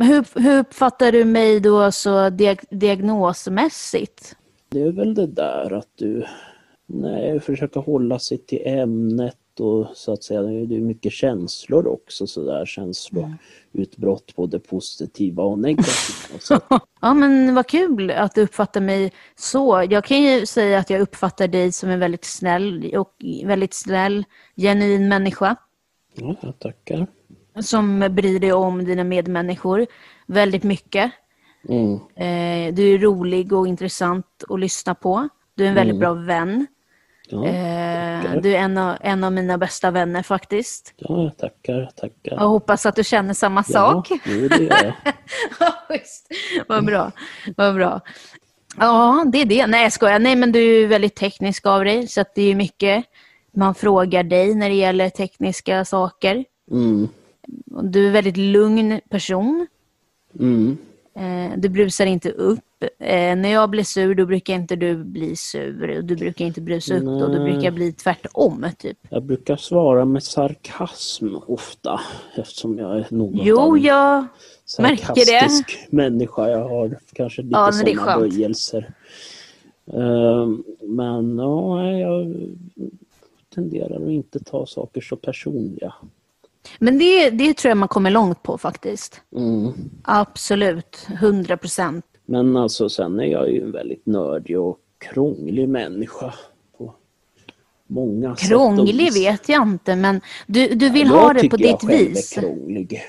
Hur, 0.00 0.40
hur 0.40 0.58
uppfattar 0.58 1.12
du 1.12 1.24
mig 1.24 1.60
då 1.60 1.92
så 1.92 2.30
diag 2.30 2.60
diagnosmässigt? 2.70 4.36
Det 4.68 4.82
är 4.82 4.92
väl 4.92 5.14
det 5.14 5.26
där 5.26 5.72
att 5.72 5.90
du, 5.94 6.24
Nej, 6.86 7.40
försöka 7.40 7.80
hålla 7.80 8.18
sig 8.18 8.38
till 8.38 8.62
ämnet 8.64 9.36
och 9.60 9.86
så 9.94 10.12
att 10.12 10.24
säga, 10.24 10.42
det 10.42 10.76
är 10.76 10.80
mycket 10.80 11.12
känslor 11.12 11.86
också 11.86 12.26
sådär, 12.26 12.66
känsloutbrott 12.66 14.36
både 14.36 14.58
positiva 14.58 15.42
och 15.42 15.58
negativa. 15.58 16.38
Så. 16.40 16.60
Ja, 17.00 17.14
men 17.14 17.54
vad 17.54 17.66
kul 17.66 18.10
att 18.10 18.34
du 18.34 18.42
uppfattar 18.42 18.80
mig 18.80 19.12
så. 19.36 19.86
Jag 19.90 20.04
kan 20.04 20.22
ju 20.22 20.46
säga 20.46 20.78
att 20.78 20.90
jag 20.90 21.00
uppfattar 21.00 21.48
dig 21.48 21.72
som 21.72 21.90
en 21.90 21.98
väldigt 22.00 22.24
snäll 22.24 22.94
och 22.96 23.14
väldigt 23.44 23.74
snäll, 23.74 24.24
genuin 24.56 25.08
människa. 25.08 25.56
Ja, 26.14 26.36
jag 26.40 26.58
tackar. 26.58 27.06
Som 27.60 28.08
bryr 28.10 28.40
dig 28.40 28.52
om 28.52 28.84
dina 28.84 29.04
medmänniskor 29.04 29.86
väldigt 30.26 30.62
mycket. 30.62 31.12
Mm. 31.68 31.92
Eh, 31.94 32.74
du 32.74 32.94
är 32.94 32.98
rolig 32.98 33.52
och 33.52 33.68
intressant 33.68 34.44
att 34.48 34.60
lyssna 34.60 34.94
på. 34.94 35.28
Du 35.54 35.64
är 35.64 35.68
en 35.68 35.74
väldigt 35.74 35.96
Mm. 35.96 36.00
bra 36.00 36.12
vän. 36.14 36.66
Ja, 37.28 37.46
Eh, 37.46 38.40
du 38.42 38.52
är 38.56 38.58
en 38.58 38.78
av, 38.78 38.96
en 39.00 39.24
av 39.24 39.32
mina 39.32 39.58
bästa 39.58 39.90
vänner 39.90 40.22
faktiskt. 40.22 40.94
ja, 40.96 41.22
jag 41.22 41.36
tackar, 41.36 41.90
tackar. 41.96 42.32
Jag 42.36 42.48
hoppas 42.48 42.86
att 42.86 42.96
du 42.96 43.04
känner 43.04 43.34
samma 43.34 43.62
sak. 43.62 44.10
Ja, 44.10 44.18
jo, 44.26 44.48
det 44.48 44.62
gör 44.62 44.84
jag. 44.84 44.92
Ja. 45.60 45.72
Vad 46.68 46.84
bra. 46.86 47.12
Vad 47.56 47.74
bra. 47.74 48.00
Ja, 48.76 49.24
det 49.32 49.38
är 49.40 49.44
det. 49.46 49.66
Nej, 49.66 49.82
jag 49.82 49.92
skojar. 49.92 50.18
Nej, 50.18 50.36
men 50.36 50.52
du 50.52 50.82
är 50.82 50.86
väldigt 50.86 51.14
teknisk 51.14 51.66
av 51.66 51.84
dig, 51.84 52.06
så 52.08 52.24
det 52.34 52.42
är 52.42 52.54
mycket 52.54 53.04
man 53.52 53.74
frågar 53.74 54.22
dig 54.22 54.54
när 54.54 54.68
det 54.68 54.74
gäller 54.74 55.08
tekniska 55.10 55.84
saker. 55.84 56.44
Mm. 56.70 57.08
Du 57.82 58.02
är 58.02 58.06
en 58.06 58.12
väldigt 58.12 58.36
lugn 58.36 59.00
person. 59.10 59.66
Mm. 60.40 60.78
Eh, 61.16 61.58
Du 61.58 61.68
brusar 61.68 62.06
inte 62.06 62.30
upp. 62.30 62.60
Eh, 62.98 63.36
När 63.36 63.48
jag 63.52 63.70
blir 63.70 63.84
sur, 63.84 64.14
då 64.14 64.26
brukar 64.26 64.54
inte 64.54 64.76
du 64.76 65.04
bli 65.04 65.36
sur. 65.36 65.98
Och 65.98 66.04
Du 66.04 66.16
brukar 66.16 66.44
inte 66.44 66.60
brusa 66.60 66.94
upp 66.96 67.04
då. 67.04 67.26
Du 67.26 67.38
Nej. 67.38 67.52
brukar 67.52 67.70
bli 67.70 67.92
tvärtom, 67.92 68.66
typ. 68.78 68.98
Jag 69.08 69.22
brukar 69.22 69.56
svara 69.56 70.04
med 70.04 70.22
sarkasm 70.22 71.34
ofta 71.46 72.00
eftersom 72.36 72.78
jag 72.78 72.96
är 72.98 73.06
något 73.10 73.40
av 73.40 73.46
Jo, 73.46 73.76
en 73.76 73.82
jag 73.82 74.22
det. 74.22 74.28
sarkastisk 74.64 75.86
människa. 75.90 76.48
Jag 76.48 76.68
har 76.68 76.98
kanske 77.12 77.42
lite 77.42 77.54
Ja, 77.58 77.72
sådana 77.72 78.18
böjelser. 78.18 78.92
Ehm, 79.92 80.64
Men 80.80 81.38
ja, 81.38 81.76
nej, 81.82 82.00
jag 82.00 82.34
tenderar 83.54 83.96
att 84.04 84.10
inte 84.10 84.38
ta 84.44 84.66
saker 84.66 85.00
så 85.00 85.16
personliga. 85.16 85.94
Men 86.78 86.98
det, 86.98 87.30
det 87.30 87.54
tror 87.56 87.70
jag 87.70 87.76
man 87.78 87.88
kommer 87.88 88.10
långt 88.10 88.42
på 88.42 88.58
faktiskt. 88.58 89.20
Mm. 89.36 89.72
Absolut. 90.04 91.06
100 91.20 91.56
procent. 91.56 92.04
Men 92.26 92.56
alltså 92.56 92.88
sen 92.88 93.20
är 93.20 93.24
jag 93.24 93.50
ju 93.50 93.62
en 93.62 93.72
väldigt 93.72 94.06
nördig 94.06 94.60
och 94.60 94.78
krånglig 94.98 95.68
människa. 95.68 96.34
På 96.78 96.94
många 97.86 98.36
sätt 98.36 98.48
Krånglig 98.48 98.96
vis. 98.96 99.16
vet 99.16 99.48
jag 99.48 99.62
inte, 99.62 99.96
men 99.96 100.20
du, 100.46 100.68
du 100.68 100.90
vill 100.90 101.06
jag 101.06 101.14
ha 101.14 101.32
det 101.32 101.40
tycker 101.40 101.56
på 101.56 101.64
jag 101.64 101.78
ditt 101.80 101.88
själv 101.88 102.08
vis. 102.08 102.36
är 102.36 102.40
krånglig. 102.40 103.02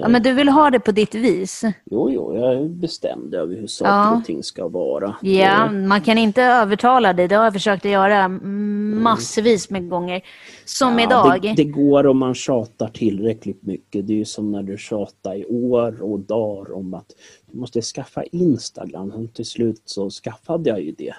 Ja, 0.00 0.08
men 0.08 0.22
du 0.22 0.32
vill 0.32 0.48
ha 0.48 0.70
det 0.70 0.80
på 0.80 0.92
ditt 0.92 1.14
vis. 1.14 1.62
Jo, 1.90 2.10
jo, 2.10 2.36
jag 2.36 2.54
är 2.54 2.68
bestämd 2.68 3.34
över 3.34 3.56
hur 3.56 3.66
saker 3.66 3.90
Ja. 3.92 4.16
och 4.16 4.24
ting 4.24 4.42
ska 4.42 4.68
vara. 4.68 5.16
Ja, 5.22 5.70
man 5.72 6.00
kan 6.00 6.18
inte 6.18 6.42
övertala 6.42 7.12
dig. 7.12 7.28
Det 7.28 7.34
har 7.34 7.44
jag 7.44 7.52
försökt 7.52 7.84
att 7.84 7.90
göra 7.92 8.28
massvis 8.28 9.70
med 9.70 9.88
gånger. 9.88 10.22
Som 10.64 10.98
Ja, 10.98 11.04
idag. 11.04 11.42
Det, 11.42 11.52
det 11.54 11.64
går 11.64 12.06
om 12.06 12.18
man 12.18 12.34
tjatar 12.34 12.88
tillräckligt 12.88 13.62
mycket. 13.62 14.06
Det 14.06 14.20
är 14.20 14.24
som 14.24 14.52
när 14.52 14.62
du 14.62 14.78
tjatar 14.78 15.34
i 15.34 15.46
år 15.46 16.02
och 16.02 16.20
dagar 16.20 16.74
om 16.76 16.94
att 16.94 17.06
du 17.50 17.58
måste 17.58 17.82
skaffa 17.82 18.22
Instagram. 18.24 19.10
Och 19.10 19.34
till 19.34 19.46
slut 19.46 19.82
så 19.84 20.10
skaffade 20.10 20.70
jag 20.70 20.80
ju 20.82 20.92
det. 20.92 21.14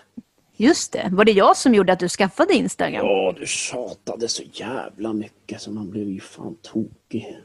Just 0.57 0.91
det. 0.91 1.09
Var 1.11 1.25
det 1.25 1.31
jag 1.31 1.57
som 1.57 1.73
gjorde 1.73 1.93
att 1.93 1.99
du 1.99 2.09
skaffade 2.09 2.53
Instagram? 2.53 3.05
Ja, 3.05 3.33
du 3.39 3.45
tjatade 3.45 4.27
så 4.27 4.43
jävla 4.53 5.13
mycket 5.13 5.61
så 5.61 5.71
man 5.71 5.89
blev 5.89 6.09
ju 6.09 6.19
fan 6.19 6.55
tokig. 6.61 7.37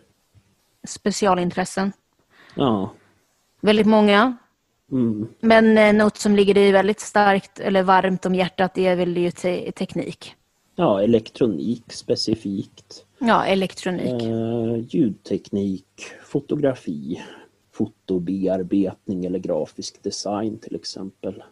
Specialintressen. 0.89 1.93
Ja. 2.55 2.93
Väldigt 3.61 3.87
många. 3.87 4.37
Mm. 4.93 5.29
Men 5.41 5.79
eh, 5.79 5.93
något 5.93 6.17
som 6.17 6.37
ligger 6.37 6.55
dig 6.55 6.73
väldigt 6.73 7.01
starkt 7.01 7.61
eller 7.61 7.83
varmt 7.83 8.27
om 8.27 8.35
hjärtat 8.35 8.75
det 8.75 8.87
är 8.87 8.97
väl 8.97 9.17
ju 9.17 9.31
te- 9.31 9.73
teknik. 9.73 10.35
Ja, 10.77 11.03
elektronik 11.03 11.93
specifikt. 11.93 13.05
Ja, 13.19 13.45
elektronik. 13.45 14.23
Eh, 14.23 14.77
ljudteknik, 14.89 15.87
fotografi, 16.25 17.23
fotobearbetning 17.73 19.25
eller 19.25 19.39
grafisk 19.39 20.03
design 20.03 20.59
till 20.59 20.75
exempel. 20.75 21.43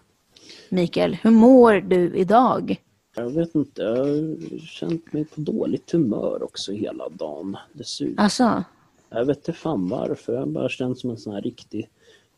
Mikael, 0.68 1.14
hur 1.14 1.30
mår 1.30 1.72
du 1.72 2.16
idag? 2.16 2.82
Jag 3.16 3.30
vet 3.30 3.54
inte, 3.54 3.82
jag 3.82 3.96
har 3.96 4.58
känt 4.58 5.12
mig 5.12 5.24
på 5.24 5.40
dåligt 5.40 5.90
humör 5.92 6.42
också 6.42 6.72
hela 6.72 7.08
dagen. 7.08 7.56
Dessutom. 7.72 8.24
Alltså, 8.24 8.64
Jag 9.10 9.24
vet 9.24 9.36
inte 9.36 9.52
fan 9.52 9.88
varför, 9.88 10.34
jag 10.34 10.48
bara 10.48 10.68
känt 10.68 10.98
som 10.98 11.10
en 11.10 11.16
sån 11.16 11.32
här 11.32 11.42
riktig, 11.42 11.88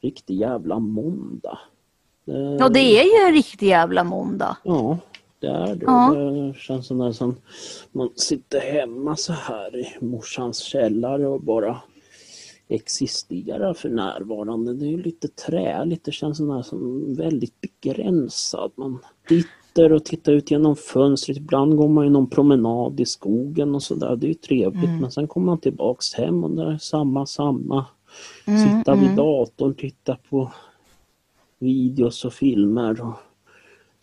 riktig 0.00 0.36
jävla 0.36 0.78
måndag. 0.78 1.58
Det, 2.24 2.56
ja 2.60 2.68
det 2.68 3.00
är 3.00 3.04
ju 3.04 3.28
en 3.28 3.34
riktig 3.34 3.68
jävla 3.68 4.04
måndag. 4.04 4.56
Ja, 4.64 4.98
det 5.38 5.46
är 5.46 5.74
det. 5.74 5.84
Ja. 5.86 6.14
Det 6.14 6.58
känns 6.58 6.86
som 6.86 6.98
när 6.98 7.12
som 7.12 7.36
man 7.92 8.10
sitter 8.16 8.60
hemma 8.60 9.16
så 9.16 9.32
här 9.32 9.76
i 9.76 9.96
morsans 10.00 10.58
källare 10.58 11.26
och 11.26 11.40
bara 11.40 11.80
existerar 12.68 13.74
för 13.74 13.88
närvarande. 13.88 14.74
Det 14.74 14.86
är 14.86 14.90
ju 14.90 15.02
lite 15.02 15.28
träligt, 15.28 16.04
det 16.04 16.12
känns 16.12 16.36
som, 16.36 16.64
som 16.64 17.14
väldigt 17.14 17.60
begränsad. 17.60 18.72
Man 18.74 18.98
sitter 19.78 19.92
och 19.92 20.04
tittar 20.04 20.32
ut 20.32 20.50
genom 20.50 20.76
fönstret. 20.76 21.36
Ibland 21.36 21.76
går 21.76 21.88
man 21.88 22.04
ju 22.04 22.10
någon 22.10 22.30
promenad 22.30 23.00
i 23.00 23.04
skogen 23.04 23.74
och 23.74 23.82
sådär. 23.82 24.16
Det 24.16 24.26
är 24.26 24.28
ju 24.28 24.34
trevligt. 24.34 24.84
Mm. 24.84 25.00
Men 25.00 25.10
sen 25.10 25.28
kommer 25.28 25.46
man 25.46 25.58
tillbaks 25.58 26.14
hem 26.14 26.44
och 26.44 26.50
det 26.50 26.62
är 26.62 26.78
samma, 26.78 27.26
samma. 27.26 27.84
Mm, 28.46 28.68
Sitta 28.68 28.94
vid 28.94 29.16
datorn, 29.16 29.74
titta 29.74 30.16
på 30.30 30.52
videos 31.58 32.24
och 32.24 32.32
filmer 32.32 33.00
och 33.00 33.14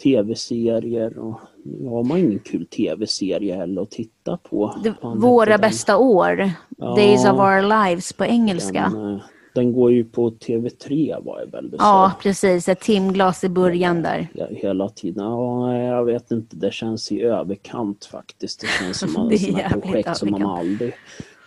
tv-serier. 0.03 1.17
Och 1.17 1.39
nu 1.63 1.89
har 1.89 2.03
man 2.03 2.17
ingen 2.17 2.39
kul 2.39 2.65
tv-serie 2.65 3.55
heller 3.55 3.81
att 3.81 3.91
titta 3.91 4.37
på. 4.37 4.75
Det, 4.83 4.93
våra 5.01 5.57
bästa 5.57 5.97
år. 5.97 6.51
Ja. 6.77 6.95
Days 6.95 7.25
of 7.25 7.39
our 7.39 7.87
lives 7.87 8.13
på 8.13 8.25
engelska. 8.25 8.91
Den, 8.93 9.15
eh, 9.15 9.21
den 9.55 9.73
går 9.73 9.91
ju 9.91 10.03
på 10.03 10.29
TV3 10.29 11.23
var 11.25 11.39
det 11.39 11.45
väl 11.45 11.71
du 11.71 11.77
Ja, 11.79 12.11
precis. 12.21 12.69
Ett 12.69 12.79
timglas 12.79 13.43
i 13.43 13.49
början 13.49 14.01
där. 14.01 14.27
Hela 14.49 14.89
tiden. 14.89 15.23
Ja, 15.23 15.77
jag 15.77 16.05
vet 16.05 16.31
inte, 16.31 16.55
det 16.55 16.73
känns 16.73 17.11
i 17.11 17.21
överkant 17.21 18.05
faktiskt. 18.05 18.61
Det 18.61 18.67
känns 18.67 18.97
som 18.99 19.09
att 19.17 19.39
sådana 19.39 19.61
jävligt 19.61 19.83
projekt 19.83 20.17
som 20.17 20.31
man 20.31 20.43
aldrig... 20.43 20.93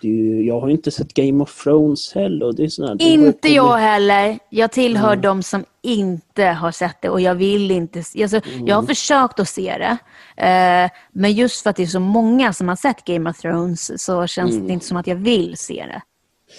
Ju, 0.01 0.47
jag 0.47 0.61
har 0.61 0.69
inte 0.69 0.91
sett 0.91 1.15
Game 1.15 1.43
of 1.43 1.65
Thrones 1.65 2.13
heller. 2.15 2.53
Det 2.53 2.65
är 2.65 2.69
sådär, 2.69 2.97
Inte 3.03 3.49
jag 3.49 3.77
heller. 3.77 4.39
Jag 4.51 4.73
tillhör 4.73 5.17
de 5.17 5.43
som 5.43 5.65
inte 5.83 6.45
har 6.45 6.71
sett 6.71 7.03
det 7.03 7.09
och 7.09 7.21
jag 7.21 7.35
vill 7.35 7.71
inte. 7.71 7.99
Alltså, 7.99 8.41
Jag 8.67 8.77
har 8.77 8.83
försökt 8.83 9.41
att 9.41 9.49
se 9.49 9.75
det. 9.79 9.99
Eh, 10.47 10.91
men 11.13 11.33
just 11.33 11.63
för 11.63 11.71
att 11.71 11.77
det 11.77 11.83
är 11.83 11.87
så 11.87 12.01
många 12.01 12.53
som 12.53 12.69
har 12.69 12.77
sett 12.77 13.05
Game 13.05 13.31
of 13.31 13.39
Thrones 13.39 14.05
så 14.05 14.27
känns 14.27 14.57
det 14.57 14.73
inte 14.73 14.87
som 14.87 14.97
att 14.97 15.07
jag 15.07 15.17
vill 15.17 15.57
se 15.57 15.85
det. 15.89 16.03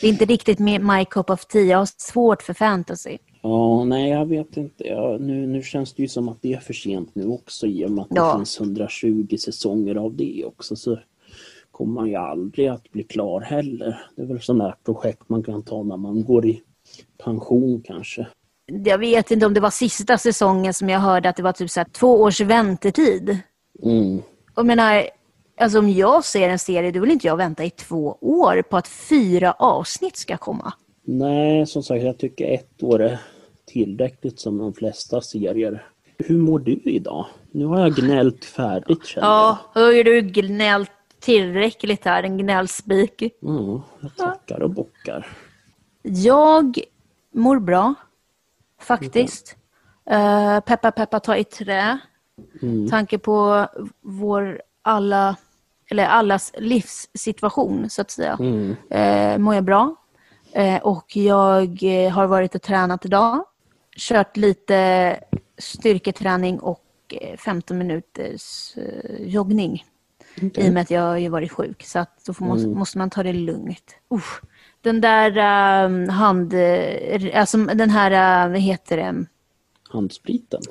Det 0.02 0.08
är 0.08 0.12
inte 0.12 0.26
riktigt 0.26 0.60
med 0.60 0.82
my 0.82 1.06
cup 1.06 1.30
of 1.30 1.46
tea. 1.46 1.62
Jag 1.62 1.78
har 1.78 1.90
svårt 1.98 2.42
för 2.42 2.54
fantasy. 2.54 3.18
Ja, 3.42 3.84
nej 3.84 4.10
jag 4.10 4.26
vet 4.26 4.58
inte. 4.58 4.84
Ja, 4.88 5.18
nu, 5.20 5.48
nu 5.48 5.62
känns 5.64 5.94
det 5.94 6.02
ju 6.02 6.08
som 6.08 6.30
att 6.30 6.38
det 6.42 6.54
är 6.54 6.60
för 6.60 6.74
sent 6.74 7.16
nu 7.16 7.28
också 7.28 7.68
i 7.68 7.86
och 7.86 7.92
med 7.92 8.02
att 8.02 8.10
det 8.10 8.16
Ja. 8.16 8.38
finns 8.38 8.60
120 8.60 9.38
säsonger 9.40 9.96
av 9.96 10.16
det 10.16 10.44
också. 10.46 10.76
Så 10.76 11.00
kommer 11.72 11.94
man 11.94 12.08
ju 12.08 12.16
aldrig 12.16 12.68
att 12.68 12.92
bli 12.92 13.04
klar 13.04 13.42
heller. 13.42 14.00
Det 14.16 14.22
är 14.22 14.26
väl 14.26 14.42
sådana 14.42 14.64
här 14.64 14.76
projekt 14.86 15.30
man 15.30 15.44
kan 15.44 15.64
ta 15.64 15.84
när 15.84 15.98
man 15.98 16.24
går 16.24 16.46
i 16.46 16.62
pension 17.24 17.82
kanske. 17.86 18.28
Jag 18.66 18.98
vet 18.98 19.32
inte 19.32 19.46
om 19.46 19.54
det 19.54 19.60
var 19.60 19.70
sista 19.70 20.18
säsongen 20.18 20.74
som 20.74 20.90
jag 20.90 21.00
hörde 21.00 21.30
att 21.30 21.36
det 21.36 21.44
var 21.44 21.52
typ 21.52 21.70
så 21.70 21.84
två 21.92 22.22
års 22.22 22.42
väntetid. 22.42 23.38
Mm. 23.84 24.22
Jag 24.56 24.66
menar, 24.66 25.04
alltså 25.60 25.80
om 25.80 25.90
jag 25.90 26.26
ser 26.26 26.50
en 26.50 26.60
serie, 26.60 26.92
då 26.92 27.00
vill 27.00 27.12
inte 27.12 27.28
jag 27.28 27.38
vänta 27.38 27.64
i 27.64 27.70
två 27.70 28.18
år 28.22 28.62
på 28.62 28.78
att 28.78 28.88
fyra 28.88 29.52
avsnitt 29.52 30.18
ska 30.18 30.38
komma. 30.38 30.74
Nej, 31.04 31.66
som 31.66 31.84
sagt 31.84 32.04
jag 32.04 32.18
tycker 32.18 32.54
ett 32.54 32.84
år 32.84 33.02
är 33.02 33.20
tillräckligt 33.66 34.40
som 34.40 34.58
de 34.58 34.74
flesta 34.74 35.22
serier. 35.22 35.86
Hur 36.18 36.38
mår 36.38 36.60
du 36.60 36.80
idag? 36.84 37.26
Nu 37.52 37.66
har 37.66 37.80
jag 37.80 37.96
gnällt 37.96 38.46
färdigt 38.46 39.06
känner 39.06 39.28
Ja, 39.28 39.58
hör 39.74 40.04
du 40.04 40.22
gnällt 40.22 40.92
tillräckligt 41.20 42.06
här, 42.06 42.24
en 42.24 42.38
gnällspik. 42.38 43.22
jag. 43.22 43.50
Mm, 43.50 43.82
jag 44.02 44.16
tackar 44.18 44.62
och 44.62 44.70
bockar. 44.70 45.28
Jag 46.02 46.80
mår 47.34 47.60
bra, 47.60 47.94
faktiskt. 48.82 49.56
Uh, 50.12 50.60
peppa 50.60 50.92
peppa 50.92 51.20
ta 51.20 51.38
i 51.38 51.44
trä. 51.44 52.00
Mm. 52.62 52.90
Tanke 52.90 53.18
på 53.18 53.68
vår 54.02 54.62
alla, 54.82 55.36
eller 55.90 56.06
allas 56.06 56.54
livssituation, 56.58 57.90
så 57.90 58.02
att 58.02 58.12
säga. 58.12 58.38
Mm. 58.40 58.76
eh, 58.90 59.38
mår 59.38 59.56
jag 59.56 59.64
bra. 59.64 59.96
Eh, 60.52 60.78
och 60.78 61.18
jag 61.18 61.84
eh, 61.84 62.12
har 62.12 62.28
varit 62.28 62.56
och 62.56 62.62
tränat 62.62 63.06
idag. 63.06 63.46
Kört 63.98 64.38
lite 64.38 65.20
styrketräning 65.58 66.60
och 66.60 66.86
och 67.10 67.24
eh, 67.24 67.38
15 67.38 67.78
minuters 67.78 68.74
joggning. 69.20 69.86
Okej. 70.38 70.66
I 70.66 70.70
och 70.70 70.74
med 70.74 70.82
att 70.82 70.92
jag 70.92 71.02
har 71.02 71.30
varit 71.30 71.52
sjuk. 71.52 71.84
Så 71.84 72.00
att 72.00 72.26
då 72.26 72.46
måste, 72.46 72.66
Mm. 72.68 72.80
måste 72.80 72.98
man 72.98 73.10
ta 73.10 73.24
det 73.24 73.34
lugnt. 73.34 73.96
Usch. 74.14 74.42
Den 74.82 75.02
där 75.02 75.38
eh, 75.38 76.10
hand... 76.10 76.54
Alltså 77.34 77.58
den 77.58 77.90
här, 77.90 78.46
eh, 78.46 78.52
vad 78.52 78.60
heter 78.62 78.98
det? 78.98 79.26
Handspriten. 79.90 80.62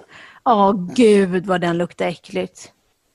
Ja, 0.45 0.73
gud 0.95 1.47
vad 1.47 1.61
den 1.61 1.79
luktar 1.79 2.07
äckligt. 2.07 2.73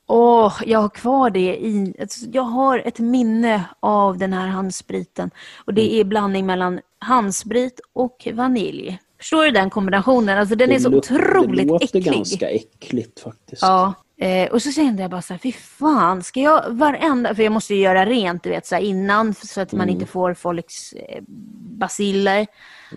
Åh, 0.08 0.54
jag 0.66 0.80
har 0.80 0.90
kvar 0.90 1.30
det 1.30 1.56
i... 1.56 1.94
alltså, 2.02 2.26
Jag 2.32 2.44
har 2.44 2.82
ett 2.86 3.00
minne 3.00 3.64
av 3.80 4.18
den 4.18 4.34
här 4.34 4.48
handspriten. 4.48 5.32
Och 5.66 5.74
det 5.74 5.94
är 5.94 6.04
blandning 6.04 6.46
mellan 6.46 6.80
handsprit 7.00 7.80
och 7.94 8.28
vanilj. 8.34 9.00
Förstår 9.18 9.44
du 9.46 9.52
den 9.52 9.70
kombinationen? 9.70 10.38
Alltså 10.38 10.56
den 10.56 10.72
är 10.72 10.80
så 10.80 10.90
Det 10.90 10.96
luk- 10.96 11.12
otroligt 11.12 11.58
Det 11.60 11.66
låter 11.66 11.86
äcklig. 11.86 12.06
ganska 12.06 12.50
äckligt 12.50 13.20
faktiskt. 13.20 13.62
Ja. 13.62 13.94
Eh, 14.18 14.50
och 14.52 14.62
så 14.62 14.72
kände 14.72 15.02
jag 15.02 15.12
bara 15.12 15.22
så 15.22 15.34
här, 15.34 15.40
fy 15.40 15.52
fan, 15.52 16.24
ska 16.24 16.40
jag 16.40 16.64
varenda, 16.70 17.36
för 17.36 17.44
jag 17.44 17.52
måste 17.52 17.74
ju 17.76 17.82
göra 17.82 18.06
rent 18.06 18.44
du 18.44 18.50
vet 18.50 18.66
så 18.66 18.76
här, 18.76 18.82
innan 18.82 19.34
så 19.34 19.62
att 19.62 19.72
man 19.72 19.90
inte 19.90 20.06
får 20.06 20.34
folks 20.34 20.94
eh, 20.94 21.22
basiller. 21.80 22.48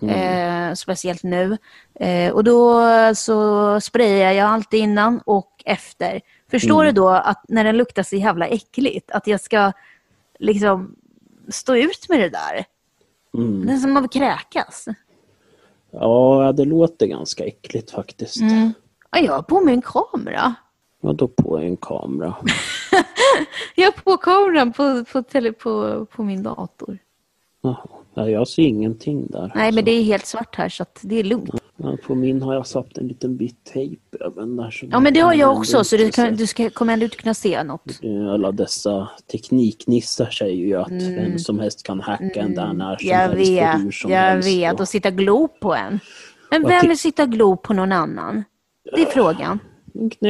Eh, 0.02 0.74
speciellt 0.74 1.22
nu. 1.22 1.56
Eh, 2.00 2.32
och 2.32 2.44
då 2.44 2.82
så 3.14 3.80
sprayar 3.80 4.32
jag 4.32 4.48
alltid 4.48 4.80
innan 4.80 5.20
och 5.24 5.55
efter. 5.66 6.20
Förstår 6.50 6.84
du 6.84 6.92
då 6.92 7.08
att 7.08 7.44
när 7.48 7.64
den 7.64 7.76
luktar 7.76 8.02
så 8.02 8.16
jävla 8.16 8.46
äckligt, 8.46 9.10
att 9.10 9.26
jag 9.26 9.40
ska 9.40 9.72
liksom 10.38 10.96
stå 11.48 11.76
ut 11.76 12.08
med 12.08 12.20
det 12.20 12.28
där? 12.28 12.64
Mm. 13.34 13.66
Det 13.66 13.72
är 13.72 13.76
som 13.76 13.96
att 13.96 14.12
kräkas. 14.12 14.88
Ja, 15.90 16.52
det 16.56 16.64
låter 16.64 17.06
ganska 17.06 17.44
äckligt 17.44 17.90
faktiskt. 17.90 18.40
Mm. 18.40 18.72
Ja, 19.10 19.18
jag 19.18 19.32
har 19.32 19.42
på 19.42 19.60
mig 19.60 19.74
en 19.74 19.82
kamera. 19.82 20.54
Vadå 21.00 21.28
på 21.28 21.58
en 21.58 21.76
kamera? 21.76 22.34
Jag 23.74 23.84
har 23.86 23.92
på 23.92 24.16
kameran 24.16 24.72
på, 24.72 25.04
på, 25.12 25.22
tele, 25.22 25.52
på, 25.52 26.06
på 26.06 26.22
min 26.22 26.42
dator. 26.42 26.98
Jaha. 27.60 27.76
Ja, 28.14 28.28
jag 28.28 28.48
ser 28.48 28.62
ingenting 28.62 29.26
där. 29.26 29.52
Nej, 29.54 29.70
Så- 29.70 29.74
men 29.74 29.84
det 29.84 29.90
är 29.90 30.02
helt 30.02 30.26
svart 30.26 30.56
här 30.56 30.68
så 30.68 30.84
det 31.00 31.16
är 31.16 31.24
lugnt. 31.24 31.50
Ja, 31.76 31.96
på 32.06 32.14
min 32.14 32.42
har 32.42 32.54
jag 32.54 32.66
satt 32.66 32.98
en 32.98 33.08
liten 33.08 33.36
bit 33.36 33.64
tejp 33.74 34.00
den 34.36 34.56
där. 34.56 34.70
Så 34.70 34.86
Ja, 34.90 35.00
men 35.00 35.14
det 35.14 35.20
har 35.20 35.34
jag 35.34 35.56
också, 35.56 35.84
så 35.84 35.96
du, 35.96 36.10
kan, 36.10 36.36
du 36.36 36.46
ska, 36.46 36.70
kommer 36.70 36.92
ändå 36.92 37.04
inte 37.04 37.16
kunna 37.16 37.34
se 37.34 37.62
något. 37.64 38.00
Alla 38.32 38.52
dessa 38.52 39.08
tekniknissar 39.32 40.26
säger 40.30 40.66
ju 40.66 40.74
att 40.76 40.90
vem 40.92 41.38
som 41.38 41.58
helst 41.58 41.82
kan 41.82 42.00
hacka 42.00 42.40
en 42.40 42.54
där 42.54 42.72
när 42.72 42.96
som 42.96 43.08
Mm. 43.08 43.20
Jag 43.20 43.28
helst 43.28 43.50
hur 43.50 43.84
vet, 43.84 43.94
som 43.94 44.10
jag 44.10 44.18
helst. 44.20 44.48
vet. 44.48 44.80
och- 44.80 44.88
sitta 44.88 45.10
glo 45.10 45.48
på 45.60 45.74
en. 45.74 46.00
Men 46.50 46.62
vem 46.68 46.88
vill 46.88 46.98
sitta 46.98 47.26
glo 47.26 47.56
på 47.56 47.74
någon 47.74 47.92
annan? 47.92 48.44
Det 48.94 49.02
är 49.02 49.06
frågan. 49.06 49.58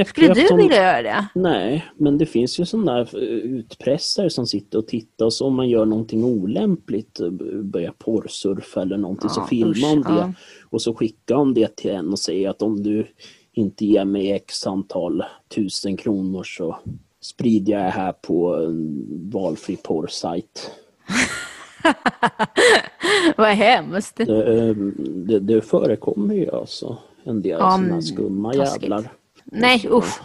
Skulle 0.06 0.34
du 0.34 0.46
som- 0.46 0.56
vilja 0.56 0.76
göra 0.76 1.02
det? 1.02 1.26
Nej, 1.34 1.84
men 1.96 2.18
det 2.18 2.26
finns 2.26 2.60
ju 2.60 2.64
sådana 2.66 2.94
där 2.94 3.08
eh, 3.16 3.22
utpressare 3.38 4.30
som 4.30 4.46
sitter 4.46 4.78
och 4.78 4.86
tittar 4.86 5.24
och 5.26 5.32
så 5.32 5.46
om 5.46 5.54
man 5.54 5.68
gör 5.68 5.84
någonting 5.84 6.24
olämpligt, 6.24 7.20
eh, 7.20 7.30
börjar 7.62 7.92
porrsurfa 7.98 8.82
eller 8.82 8.96
någonting, 8.96 9.30
så 9.30 9.40
Ja, 9.40 9.46
filmar 9.46 9.70
usch, 9.70 9.82
de 9.82 10.02
det 10.02 10.08
ja. 10.20 10.32
och 10.70 10.82
så 10.82 10.94
skickar 10.94 11.34
de 11.34 11.54
det 11.54 11.76
till 11.76 11.90
en 11.90 12.12
och 12.12 12.18
säger 12.18 12.50
att 12.50 12.62
om 12.62 12.82
du 12.82 13.06
inte 13.52 13.86
ger 13.86 14.04
mig 14.04 14.32
x 14.32 14.66
antal 14.66 15.24
tusen 15.54 15.96
kronor 15.96 16.42
så 16.44 16.78
sprider 17.20 17.72
jag 17.72 17.82
det 17.82 17.90
här 17.90 18.12
på 18.12 18.54
en 18.56 19.04
valfri 19.32 19.76
porrsajt. 19.76 20.70
Vad 23.36 23.48
hemskt. 23.48 24.16
Det, 24.16 24.58
eh, 24.68 24.74
det, 24.98 25.40
det 25.40 25.60
förekommer 25.62 26.34
ju 26.34 26.50
alltså 26.50 26.96
en 27.24 27.42
del 27.42 27.56
Ja, 27.60 27.70
sådana 27.70 28.02
skumma 28.02 28.52
taskigt. 28.52 28.82
jävlar. 28.82 29.12
Nej, 29.52 29.88
usch. 29.90 30.20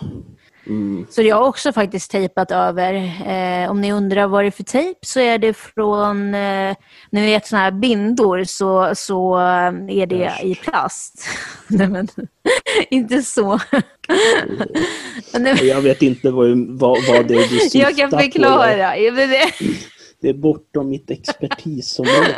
Mm. 0.68 1.06
Så 1.10 1.22
jag 1.22 1.36
har 1.36 1.44
också 1.48 1.74
faktiskt 1.74 2.12
tejpat 2.12 2.52
över. 2.52 2.94
Eh, 3.28 3.72
om 3.72 3.82
ni 3.82 3.92
undrar 3.94 4.28
vad 4.28 4.44
det 4.44 4.48
är 4.48 4.52
för 4.52 4.64
tejp 4.64 5.00
så 5.06 5.20
är 5.20 5.38
det 5.38 5.54
från, 5.54 6.36
eh, 6.36 6.76
ni 7.12 7.26
vet 7.26 7.48
sådana 7.48 7.64
här 7.64 7.72
bindor 7.72 8.44
så, 8.44 8.92
så 8.96 9.38
eh, 9.40 10.00
är 10.02 10.06
det 10.06 10.18
Värst. 10.18 10.44
i 10.44 10.56
plast. 10.56 11.28
Nej 11.68 11.88
men, 11.88 12.08
inte 12.90 13.22
så. 13.22 13.60
Jag 15.62 15.82
vet 15.82 16.02
inte 16.02 16.32
vad, 16.32 16.78
vad, 16.80 16.98
vad 17.08 17.28
det 17.28 17.34
är 17.36 17.48
du 17.50 17.60
syftar 17.60 17.80
jag 17.80 17.98
kan 17.98 18.10
på. 18.10 18.18
Förklara. 18.20 18.96
Det- 18.96 19.52
Det 20.22 20.30
är 20.30 20.34
bortom 20.34 20.90
mitt 20.90 21.12
expertisområde. 21.12 22.36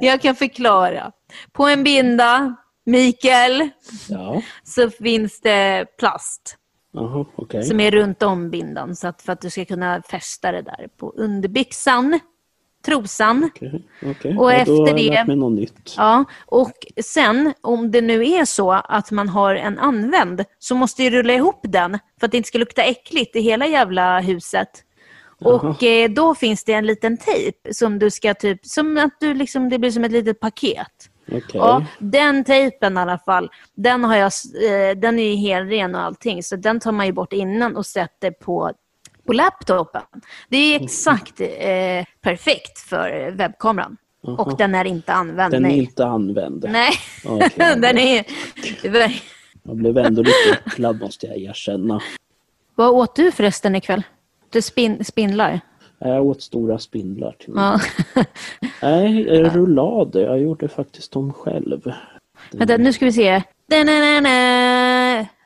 Jag 0.00 0.20
kan 0.22 0.36
förklara. 0.36 1.10
På 1.52 1.66
en 1.66 1.84
binda, 1.84 2.56
Mikael, 2.86 3.68
Ja, 4.08 4.42
så 4.64 4.90
finns 4.90 5.40
det 5.40 5.86
plast 5.98 6.56
jaha, 6.92 7.26
okej. 7.36 7.62
som 7.64 7.80
är 7.80 7.90
runt 7.90 8.22
om 8.22 8.50
bindan 8.50 8.96
så 8.96 9.08
att 9.08 9.22
för 9.22 9.32
att 9.32 9.40
du 9.40 9.50
ska 9.50 9.64
kunna 9.64 10.02
fästa 10.02 10.52
det 10.52 10.62
där 10.62 10.88
på 10.96 11.10
underbyxan, 11.16 12.20
trosan. 12.84 13.50
Okej, 13.54 13.82
okej. 14.10 14.36
Och 14.38 14.52
Ja, 14.52 14.56
efter 14.56 14.72
då 14.72 14.80
har 14.82 14.88
jag 14.88 14.96
det- 14.96 15.10
lärt 15.10 15.26
mig 15.26 15.36
något 15.36 15.52
nytt. 15.52 15.94
Ja, 15.96 16.24
och 16.46 16.72
sen 17.04 17.52
om 17.60 17.90
det 17.90 18.00
nu 18.00 18.26
är 18.26 18.44
så 18.44 18.72
att 18.72 19.10
man 19.10 19.28
har 19.28 19.54
en 19.54 19.78
använd 19.78 20.44
så 20.58 20.74
måste 20.74 21.02
du 21.02 21.10
rulla 21.10 21.32
ihop 21.34 21.60
den 21.62 21.98
för 22.20 22.26
att 22.26 22.30
det 22.32 22.36
inte 22.36 22.46
ska 22.48 22.58
lukta 22.58 22.82
äckligt 22.82 23.36
i 23.36 23.40
hela 23.40 23.66
jävla 23.66 24.20
huset. 24.20 24.68
Och 25.40 25.82
eh, 25.82 26.10
då 26.10 26.34
finns 26.34 26.64
det 26.64 26.72
en 26.72 26.86
liten 26.86 27.16
tejp 27.16 27.74
som 27.74 27.98
du 27.98 28.10
ska 28.10 28.34
typ, 28.34 28.66
som 28.66 28.96
att 28.98 29.16
du 29.20 29.34
liksom, 29.34 29.68
det 29.68 29.78
blir 29.78 29.90
som 29.90 30.04
ett 30.04 30.12
litet 30.12 30.40
paket. 30.40 31.10
Okej. 31.28 31.42
Ja, 31.54 31.84
den 31.98 32.44
tejpen 32.44 32.96
i 32.96 33.00
alla 33.00 33.18
fall, 33.18 33.50
den, 33.74 34.04
har 34.04 34.16
jag, 34.16 34.32
eh, 34.70 34.96
den 34.96 35.18
är 35.18 35.30
ju 35.30 35.34
helren 35.34 35.94
och 35.94 36.00
allting, 36.00 36.42
så 36.42 36.56
den 36.56 36.80
tar 36.80 36.92
man 36.92 37.06
ju 37.06 37.12
bort 37.12 37.32
innan 37.32 37.76
och 37.76 37.86
sätter 37.86 38.30
på, 38.30 38.72
på 39.26 39.32
laptopen. 39.32 40.02
Det 40.48 40.56
är 40.56 40.84
exakt 40.84 41.40
eh, 41.40 42.04
perfekt 42.20 42.78
för 42.78 43.30
webbkameran. 43.30 43.96
Och 44.22 44.56
den 44.56 44.74
är 44.74 44.84
inte 44.84 45.12
använd. 45.12 45.52
Den 45.52 45.64
är 45.64 45.68
nej. 45.68 45.78
inte 45.78 46.06
använd. 46.06 46.66
nej. 46.68 46.92
Okej, 47.24 47.50
den 47.76 47.98
är... 47.98 48.24
Jag 49.62 49.76
blev 49.76 49.98
ändå 49.98 50.22
lite 50.22 50.60
äcklad 50.66 51.00
måste 51.00 51.26
jag 51.26 51.36
erkänna. 51.36 52.00
Vad 52.74 52.90
åt 52.90 53.16
du 53.16 53.32
förresten 53.32 53.76
ikväll? 53.76 54.02
Du 54.50 54.62
spin, 54.62 55.04
spindlar? 55.04 55.60
Jag 55.98 56.26
åt 56.26 56.42
stora 56.42 56.78
spindlar 56.78 57.36
till. 57.38 57.52
Ja. 57.56 57.80
Nej, 58.82 59.24
rullader. 59.42 60.20
Jag 60.20 60.40
gjorde 60.40 60.68
faktiskt 60.68 61.12
dem 61.12 61.32
själv. 61.32 61.92
Vänta, 62.52 62.76
nu 62.76 62.92
ska 62.92 63.04
vi 63.04 63.12
se. 63.12 63.42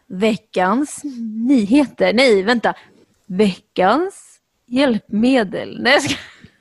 Veckans 0.07 1.01
nyheter. 1.47 2.13
Nej, 2.13 2.43
vänta. 2.43 2.75
Veckans 3.27 4.41
hjälpmedel. 4.67 5.83
Nej, 5.83 5.93
jag 5.93 6.03
ska... 6.03 6.15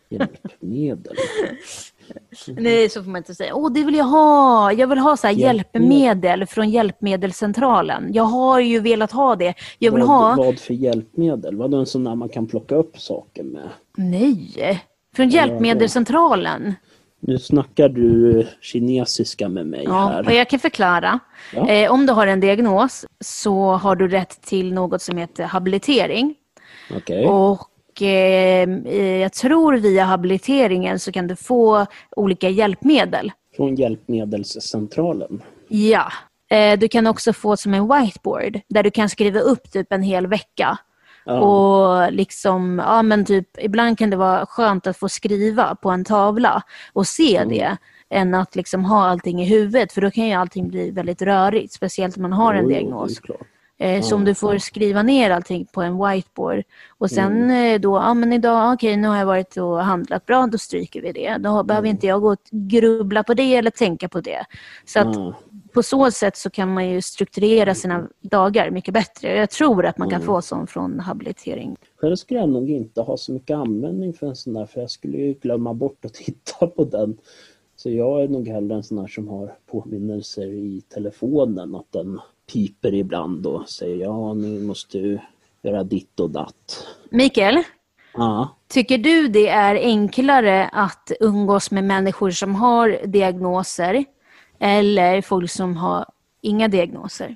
Hjälpmedel. 0.09 1.15
Nej, 2.47 2.89
så 2.89 3.03
får 3.03 3.09
man 3.11 3.17
inte 3.19 3.35
säga. 3.35 3.55
Åh, 3.55 3.71
det 3.71 3.83
vill 3.83 3.95
jag 3.95 4.05
ha. 4.05 4.71
Jag 4.73 4.87
vill 4.87 4.97
ha 4.97 5.17
så 5.17 5.27
här 5.27 5.33
Hjälpmedel. 5.33 6.45
från 6.45 6.69
Hjälpmedelscentralen. 6.69 8.13
Jag 8.13 8.23
har 8.23 8.59
ju 8.59 8.79
velat 8.79 9.11
ha 9.11 9.35
det. 9.35 9.53
Jag 9.79 9.91
vill 9.91 10.03
vad, 10.03 10.09
ha... 10.09 10.35
vad 10.35 10.59
för 10.59 10.73
hjälpmedel? 10.73 11.55
Vadå 11.55 11.77
en 11.77 11.85
sån 11.85 12.03
där 12.03 12.15
man 12.15 12.29
kan 12.29 12.47
plocka 12.47 12.75
upp 12.75 12.99
saker 12.99 13.43
med? 13.43 13.69
Nej. 13.97 14.83
Från 15.15 15.29
Hjälpmedelscentralen. 15.29 16.73
Nu 17.21 17.39
snackar 17.39 17.89
du 17.89 18.47
kinesiska 18.61 19.49
med 19.49 19.67
mig 19.67 19.83
Ja, 19.85 20.19
och 20.19 20.25
här. 20.25 20.31
jag 20.31 20.49
kan 20.49 20.59
förklara. 20.59 21.19
Ja. 21.53 21.69
Eh, 21.69 21.91
om 21.91 22.05
du 22.05 22.13
har 22.13 22.27
en 22.27 22.39
diagnos 22.39 23.05
så 23.25 23.71
har 23.71 23.95
du 23.95 24.07
rätt 24.07 24.41
till 24.41 24.73
något 24.73 25.01
som 25.01 25.17
heter 25.17 25.43
habilitering. 25.43 26.35
Och 26.95 27.11
eh, 27.11 27.29
jag 29.21 29.33
tror 29.33 29.73
via 29.73 30.03
habiliteringen 30.03 30.99
så 30.99 31.11
kan 31.11 31.27
du 31.27 31.35
få 31.35 31.85
olika 32.15 32.49
hjälpmedel. 32.49 33.31
Från 33.55 33.75
Hjälpmedelscentralen. 33.75 35.41
Ja. 35.67 36.11
Eh, 36.51 36.79
du 36.79 36.87
kan 36.87 37.07
också 37.07 37.33
få 37.33 37.57
som 37.57 37.73
en 37.73 37.87
whiteboard 37.87 38.59
där 38.69 38.83
du 38.83 38.91
kan 38.91 39.09
skriva 39.09 39.39
upp 39.39 39.71
typ 39.71 39.93
en 39.93 40.03
hel 40.03 40.27
vecka. 40.27 40.77
Ja. 41.25 41.39
Och 41.39 42.13
liksom, 42.13 42.81
ja 42.85 43.01
men 43.01 43.25
typ, 43.25 43.47
ibland 43.59 43.97
kan 43.97 44.09
det 44.09 44.17
vara 44.17 44.45
skönt 44.45 44.87
att 44.87 44.97
få 44.97 45.09
skriva 45.09 45.75
på 45.75 45.89
en 45.89 46.05
tavla 46.05 46.61
och 46.93 47.07
se 47.07 47.37
Mm. 47.37 47.49
det 47.49 47.77
än 48.09 48.33
att 48.33 48.55
liksom 48.55 48.85
ha 48.85 49.05
allting 49.05 49.41
i 49.41 49.45
huvudet 49.45 49.91
för 49.93 50.01
då 50.01 50.11
kan 50.11 50.25
ju 50.27 50.33
allting 50.33 50.69
bli 50.69 50.91
väldigt 50.91 51.21
rörigt, 51.21 51.73
speciellt 51.73 52.15
om 52.17 52.21
man 52.21 52.33
har 52.33 52.53
en 52.53 52.63
jo, 52.63 52.69
diagnos. 52.69 53.21
det 53.21 53.33
Eh, 53.81 54.01
så 54.01 54.15
om 54.15 54.25
du 54.25 54.35
får 54.35 54.57
skriva 54.57 55.03
ner 55.03 55.29
allting 55.29 55.65
på 55.65 55.81
en 55.81 55.93
whiteboard 56.07 56.63
och 56.97 57.09
sen 57.11 57.43
Mm. 57.43 57.75
eh, 57.75 57.81
då, 57.81 57.95
ja 57.95 58.13
men 58.13 58.33
idag, 58.33 58.73
okej 58.73 58.97
nu 58.97 59.07
har 59.07 59.17
jag 59.17 59.25
varit 59.25 59.57
och 59.57 59.83
handlat 59.83 60.25
bra, 60.25 60.47
då 60.51 60.57
stryker 60.57 61.01
vi 61.01 61.11
det. 61.11 61.37
Då 61.37 61.63
behöver 61.63 61.87
Mm. 61.87 61.95
inte 61.95 62.07
jag 62.07 62.21
gå 62.21 62.31
och 62.31 62.39
grubbla 62.51 63.23
på 63.23 63.33
det 63.33 63.55
eller 63.55 63.71
tänka 63.71 64.09
på 64.09 64.21
det. 64.21 64.45
Så 64.85 64.99
att 64.99 65.15
Ja. 65.15 65.33
på 65.73 65.83
så 65.83 66.11
sätt 66.11 66.37
så 66.37 66.49
kan 66.49 66.73
man 66.73 66.89
ju 66.89 67.01
strukturera 67.01 67.75
sina 67.75 68.07
dagar 68.21 68.69
mycket 68.71 68.93
bättre. 68.93 69.35
Jag 69.35 69.49
tror 69.49 69.85
att 69.85 69.97
man 69.97 70.09
kan 70.09 70.21
få 70.21 70.41
sån 70.41 70.67
från 70.67 70.99
habilitering. 70.99 71.75
Själv 71.97 72.15
skulle 72.15 72.39
jag 72.39 72.49
nog 72.49 72.69
inte 72.69 73.01
ha 73.01 73.17
så 73.17 73.31
mycket 73.31 73.55
användning 73.57 74.13
för 74.13 74.27
en 74.27 74.35
sån 74.35 74.53
där 74.53 74.65
för 74.65 74.81
jag 74.81 74.89
skulle 74.89 75.17
ju 75.17 75.33
glömma 75.33 75.73
bort 75.73 76.05
att 76.05 76.13
titta 76.25 76.67
på 76.67 76.83
den. 76.83 77.17
Så 77.75 77.89
jag 77.89 78.23
är 78.23 78.27
nog 78.27 78.47
hellre 78.47 78.75
en 78.75 78.83
sån 78.83 78.97
här 78.97 79.07
som 79.07 79.27
har 79.27 79.53
påminnelser 79.71 80.47
i 80.47 80.81
telefonen 80.93 81.75
att 81.75 81.91
den 81.91 82.19
piper 82.53 82.93
ibland 82.93 83.45
och 83.45 83.69
säger 83.69 83.97
ja, 83.97 84.33
nu 84.33 84.59
måste 84.61 84.97
du 84.97 85.19
göra 85.61 85.83
ditt 85.83 86.19
och 86.19 86.29
datt. 86.29 86.87
Mikael, 87.09 87.63
Ja. 88.13 88.47
tycker 88.67 88.97
du 88.97 89.27
det 89.27 89.47
är 89.47 89.75
enklare 89.75 90.67
att 90.73 91.11
umgås 91.19 91.71
med 91.71 91.83
människor 91.83 92.31
som 92.31 92.55
har 92.55 92.99
diagnoser 93.07 94.05
eller 94.59 95.21
folk 95.21 95.51
som 95.51 95.77
har 95.77 96.05
inga 96.41 96.67
diagnoser? 96.67 97.35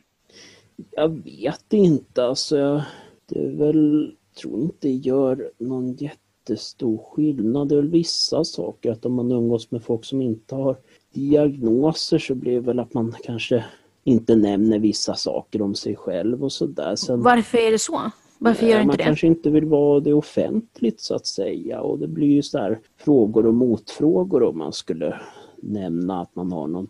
Jag 0.92 1.24
vet 1.24 1.74
inte, 1.74 2.26
alltså. 2.26 2.58
jag- 2.58 2.82
Det 3.26 3.40
är 3.40 3.52
väl, 3.52 4.12
tror 4.42 4.62
inte 4.62 4.88
det 4.88 4.94
gör 4.94 5.52
någon 5.58 5.94
jättestor 5.94 6.98
skillnad. 7.12 7.70
Det 7.70 7.76
är 7.76 7.82
väl 7.82 7.90
vissa 7.92 8.44
saker, 8.44 8.92
att 8.92 9.06
om 9.06 9.14
man 9.14 9.32
umgås 9.32 9.72
med 9.72 9.84
folk 9.84 10.06
som 10.06 10.22
inte 10.22 10.56
har 10.56 10.78
diagnoser 11.14 12.20
så 12.20 12.36
blir 12.36 12.54
det 12.54 12.60
väl 12.60 12.80
att 12.80 12.94
man 12.94 13.16
kanske 13.24 13.64
inte 14.04 14.36
nämner 14.36 14.80
vissa 14.80 15.16
saker 15.16 15.62
om 15.62 15.76
sig 15.76 15.96
själv 15.96 16.44
och 16.44 16.52
sådär. 16.52 17.18
Varför 17.18 17.58
är 17.58 17.72
det 17.72 17.80
så? 17.80 18.12
Varför 18.38 18.66
gör 18.66 18.76
inte 18.76 18.88
man 18.88 18.98
det? 18.98 19.04
kanske 19.04 19.28
inte 19.28 19.50
vill 19.50 19.66
vara 19.66 20.00
det 20.00 20.14
offentligt 20.14 21.02
så 21.02 21.16
att 21.16 21.28
säga 21.28 21.82
och 21.82 22.00
det 22.00 22.08
blir 22.08 22.28
ju 22.28 22.44
så 22.44 22.58
här 22.58 22.80
frågor 22.98 23.46
och 23.46 23.54
motfrågor 23.54 24.44
om 24.44 24.58
man 24.58 24.74
skulle 24.74 25.20
nämna 25.62 26.22
att 26.22 26.36
man 26.36 26.52
har 26.52 26.68
någon 26.68 26.88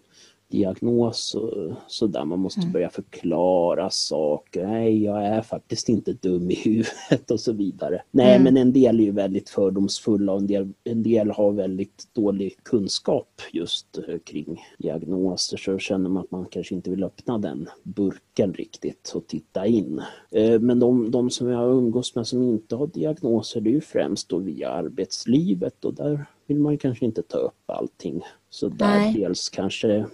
diagnos 0.58 1.36
och 1.36 1.72
sådär. 1.88 2.26
Man 2.26 2.40
måste 2.40 2.60
Mm. 2.62 2.72
börja 2.72 2.90
förklara 2.90 3.90
saker. 3.90 4.68
Nej, 4.68 5.04
jag 5.04 5.26
är 5.26 5.42
faktiskt 5.42 5.90
inte 5.90 6.14
dum 6.14 6.52
i 6.52 6.56
huvudet 6.56 7.32
och 7.32 7.40
så 7.40 7.54
vidare. 7.54 8.02
Nej, 8.12 8.32
Mm. 8.36 8.44
men 8.44 8.58
en 8.58 8.74
del 8.74 9.00
är 9.00 9.04
ju 9.04 9.12
väldigt 9.12 9.50
fördomsfulla 9.50 10.32
och 10.34 10.40
en 10.40 10.48
del, 10.48 10.70
en 10.84 11.04
del 11.04 11.32
har 11.32 11.52
väldigt 11.52 12.08
dålig 12.14 12.64
kunskap 12.64 13.42
just 13.52 13.98
eh, 14.08 14.18
kring 14.24 14.62
diagnoser. 14.80 15.58
Så 15.58 15.78
känner 15.78 16.10
man 16.10 16.24
att 16.24 16.32
man 16.32 16.46
kanske 16.46 16.76
inte 16.76 16.90
vill 16.90 17.04
öppna 17.04 17.38
den 17.38 17.70
burken 17.84 18.54
riktigt 18.54 19.12
och 19.16 19.28
titta 19.28 19.66
in. 19.66 20.02
Eh, 20.32 20.60
Men 20.60 20.80
de, 20.80 21.12
de 21.12 21.30
som 21.30 21.48
jag 21.50 21.72
umgås 21.78 22.16
med 22.16 22.28
som 22.28 22.44
inte 22.44 22.76
har 22.76 22.88
diagnoser, 22.88 23.62
det 23.62 23.70
är 23.70 23.74
ju 23.74 23.82
främst 23.82 24.30
då 24.30 24.38
via 24.38 24.70
arbetslivet 24.70 25.86
och 25.86 25.94
där 25.94 26.26
vill 26.48 26.60
man 26.60 26.78
kanske 26.78 27.06
inte 27.06 27.22
ta 27.22 27.38
upp 27.38 27.64
allting. 27.66 28.22
Så 28.50 28.68
där 28.68 28.88
Nej. 28.88 29.14
dels 29.14 29.50
kanske 29.50 30.06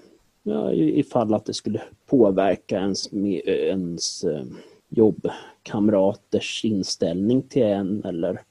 ja, 0.49 0.73
ifall 0.73 1.33
att 1.33 1.45
det 1.45 1.53
skulle 1.53 1.81
påverka 2.05 2.75
ens, 2.75 3.13
ens 3.13 4.23
eh, 4.23 4.43
jobbkamraters 4.89 6.65
inställning 6.65 7.41
till 7.41 7.63
en 7.63 8.03
eller 8.05 8.41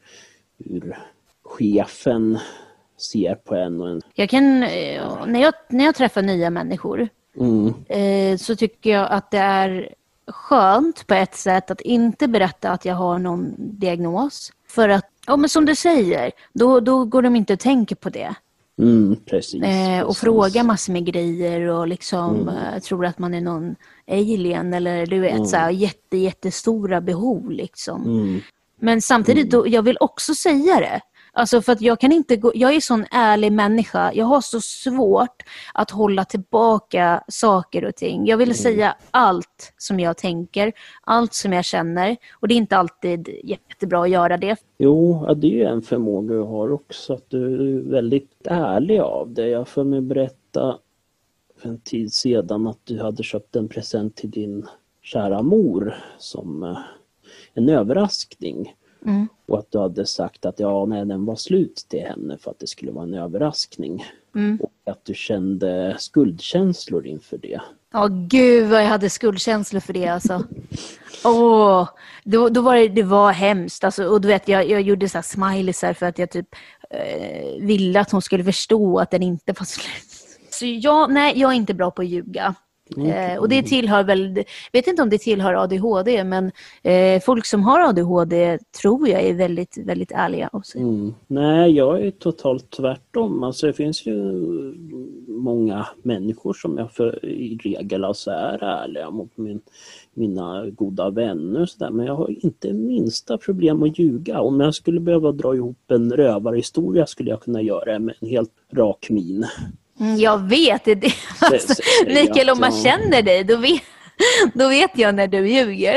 hur 0.65 0.97
chefen 1.43 2.39
ser 2.97 3.35
på 3.35 3.55
en. 3.55 3.81
Och 3.81 3.89
en. 3.89 4.03
Jag 4.15 4.31
kan, 4.31 4.63
eh, 4.63 5.27
när, 5.27 5.41
jag, 5.41 5.55
när 5.69 5.85
jag 5.85 5.95
träffar 5.95 6.23
nya 6.23 6.51
människor 6.51 7.09
Mm, 7.41 7.75
eh, 7.89 8.37
så 8.39 8.57
tycker 8.57 8.91
jag 8.91 9.09
att 9.11 9.31
det 9.31 9.39
är 9.39 9.95
skönt 10.27 11.07
på 11.07 11.15
ett 11.15 11.35
sätt 11.35 11.71
att 11.71 11.81
inte 11.81 12.29
berätta 12.29 12.71
att 12.71 12.85
jag 12.85 12.95
har 12.95 13.19
någon 13.19 13.55
diagnos. 13.59 14.53
För 14.69 14.89
att, 14.89 15.05
ja 15.27 15.37
men 15.37 15.49
som 15.49 15.65
du 15.65 15.75
säger, 15.75 16.33
då, 16.53 16.81
då 16.81 17.05
går 17.05 17.23
de 17.23 17.37
inte 17.37 17.53
och 17.53 17.61
tänker 17.61 17.97
på 17.97 18.11
det. 18.11 18.35
Mm, 18.79 19.17
precis. 19.27 19.63
Eh, 19.63 20.01
och 20.01 20.07
precis. 20.07 20.21
frågar 20.21 20.65
massor 20.65 20.93
med 20.93 21.07
grejer 21.07 21.61
och 21.61 21.89
liksom 21.89 22.49
eh, 22.49 22.81
tror 22.83 23.07
att 23.07 23.19
man 23.19 23.35
är 23.35 23.41
någon 23.41 23.75
alien 24.11 24.75
eller 24.75 25.07
du 25.07 25.19
vet 25.19 25.49
så 25.49 25.57
här, 25.57 25.71
jätte, 25.71 26.17
jättestora 26.17 27.01
behov 27.01 27.51
liksom. 27.51 28.03
Mm, 28.03 28.41
Men 28.81 29.03
samtidigt, 29.03 29.51
då, 29.51 29.69
jag 29.69 29.83
vill 29.83 29.97
också 30.01 30.35
säga 30.35 30.81
det. 30.81 31.01
Alltså 31.33 31.63
för 31.63 31.73
att 31.73 31.81
jag 31.81 32.01
kan 32.01 32.13
inte 32.13 32.37
gå, 32.37 32.53
jag 32.55 32.75
är 32.75 32.81
sån 32.81 33.05
ärlig 33.11 33.53
människa. 33.53 34.13
Jag 34.15 34.27
har 34.27 34.41
så 34.41 34.61
svårt 34.61 35.43
att 35.75 35.91
hålla 35.91 36.25
tillbaka 36.25 37.25
saker 37.29 37.85
och 37.85 37.97
ting. 37.97 38.27
Jag 38.27 38.37
vill 38.37 38.55
säga 38.55 38.97
allt 39.11 39.73
som 39.77 40.01
jag 40.01 40.17
tänker, 40.17 40.73
allt 41.03 41.35
som 41.35 41.53
jag 41.53 41.65
känner. 41.65 42.17
Och 42.41 42.49
det 42.49 42.55
är 42.55 42.57
inte 42.57 42.77
alltid 42.77 43.29
jättebra 43.45 44.03
att 44.03 44.11
göra 44.11 44.37
det. 44.37 44.57
Jo, 44.79 45.25
ja, 45.27 45.35
det 45.35 45.63
är 45.63 45.69
en 45.69 45.83
förmåga 45.83 46.35
du 46.35 46.41
har 46.41 46.73
också, 46.73 47.13
att 47.13 47.31
du 47.31 47.77
är 47.77 47.91
väldigt 47.91 48.47
ärlig 48.47 48.99
av 48.99 49.33
det. 49.33 49.49
Jag 49.49 49.69
får 49.69 49.85
mig 49.85 50.01
berätta 50.01 50.79
för 51.57 51.69
en 51.69 51.81
tid 51.81 52.13
sedan 52.13 52.67
att 52.67 52.79
du 52.85 53.01
hade 53.03 53.23
köpt 53.23 53.57
en 53.57 53.69
present 53.69 54.17
till 54.17 54.31
din 54.31 54.67
kära 55.03 55.43
mor 55.43 55.95
som 56.19 56.63
eh, 56.63 56.79
en 57.55 57.69
överraskning. 57.69 58.75
Mm. 59.07 59.29
Och 59.47 59.59
att 59.59 59.71
du 59.71 59.79
hade 59.79 60.07
sagt 60.07 60.47
att 60.47 60.61
ja, 60.61 60.87
nej, 60.87 61.05
den 61.05 61.25
var 61.25 61.37
slut 61.37 61.87
till 61.89 62.01
henne 62.01 62.39
för 62.39 62.51
att 62.51 62.59
det 62.59 62.67
skulle 62.67 62.93
vara 62.93 63.05
en 63.05 63.15
överraskning. 63.15 64.05
Mm. 64.35 64.59
Och 64.63 64.93
att 64.93 65.05
du 65.05 65.15
kände 65.15 65.97
skuldkänslor 65.99 67.07
inför 67.07 67.39
det. 67.39 67.61
Ja, 67.93 68.09
gud 68.11 68.69
vad 68.69 68.83
jag 68.83 68.89
hade 68.89 69.11
skuldkänslor 69.11 69.81
för 69.81 69.93
det 69.93 70.07
alltså. 70.07 70.45
Åh, 71.25 71.89
då, 72.25 72.49
då 72.49 72.61
var 72.61 72.77
det, 72.77 72.89
det 72.89 73.03
var 73.03 73.33
hemskt. 73.33 73.85
Alltså, 73.85 74.05
och 74.05 74.21
du 74.21 74.29
vet, 74.29 74.49
jag, 74.49 74.71
jag 74.71 74.81
gjorde 74.81 75.09
så 75.09 75.19
här 75.19 75.23
smileysar 75.23 75.93
för 75.93 76.07
att 76.07 76.19
jag 76.19 76.31
typ 76.31 76.49
eh, 76.91 77.67
ville 77.67 78.01
att 78.01 78.11
hon 78.11 78.23
skulle 78.23 78.45
förstå 78.45 78.99
att 78.99 79.11
den 79.11 79.23
inte 79.23 79.53
var 79.53 79.65
slut. 79.65 80.39
Så 80.51 80.67
jag, 80.67 81.13
nej, 81.13 81.39
jag 81.39 81.51
är 81.51 81.57
inte 81.57 81.75
bra 81.75 81.91
på 81.91 82.03
att 82.03 82.09
ljuga. 82.09 82.55
Eh, 82.97 83.39
och 83.39 83.49
det 83.49 83.63
tillhör 83.63 84.05
väl, 84.05 84.45
vet 84.73 84.87
inte 84.87 85.03
om 85.03 85.11
det 85.11 85.19
tillhör 85.19 85.55
ADHD, 85.55 86.25
men 86.25 86.53
eh, 86.83 87.23
folk 87.23 87.47
som 87.47 87.63
har 87.63 87.89
ADHD 87.89 88.59
tror 88.81 89.09
jag 89.09 89.23
är 89.23 89.35
väldigt, 89.35 89.79
väldigt 89.79 90.13
ärliga. 90.13 90.51
Mm. 90.75 91.15
Nej, 91.27 91.73
jag 91.73 92.03
är 92.03 92.11
totalt 92.11 92.71
tvärtom. 92.71 93.43
Alltså 93.43 93.67
det 93.67 93.73
finns 93.73 94.07
ju 94.07 94.15
många 95.29 95.87
människor 96.03 96.53
som 96.53 96.79
jag 96.79 96.93
för, 96.93 97.25
i 97.25 97.59
regel 97.63 98.05
alltså 98.05 98.31
är 98.31 98.65
ärliga 98.65 99.11
mot 99.11 99.37
min, 99.37 99.61
mina 100.15 100.67
goda 100.71 101.11
vänner 101.11 101.61
och 101.61 101.69
så 101.69 101.79
där. 101.79 101.91
Men 101.91 102.07
jag 102.07 102.15
har 102.15 102.45
inte 102.45 102.73
minsta 102.73 103.39
problem 103.39 103.83
att 103.83 103.99
ljuga. 103.99 104.41
Om 104.41 104.61
jag 104.61 104.75
skulle 104.75 105.01
behöva 105.01 105.33
dra 105.33 105.55
ihop 105.55 105.91
en 105.91 106.13
rövarhistoria 106.13 107.07
skulle 107.07 107.31
jag 107.31 107.43
kunna 107.43 107.63
göra 107.63 107.93
det 107.93 107.99
med 107.99 108.15
en 108.21 108.29
helt 108.29 108.53
rak 108.73 109.07
min. 109.11 109.47
Mm, 110.01 110.17
jag 110.17 110.49
vet 110.49 110.85
det. 110.85 110.95
det 110.95 111.13
alltså, 111.41 111.83
Mikael, 112.07 112.51
om 112.51 112.61
man 112.61 112.73
känner 112.73 113.23
dig, 113.23 113.45
då 113.45 113.57
vet, 113.57 113.83
då 114.55 114.69
vet 114.69 114.99
jag 114.99 115.15
när 115.15 115.29
du 115.29 115.49
ljuger. 115.49 115.97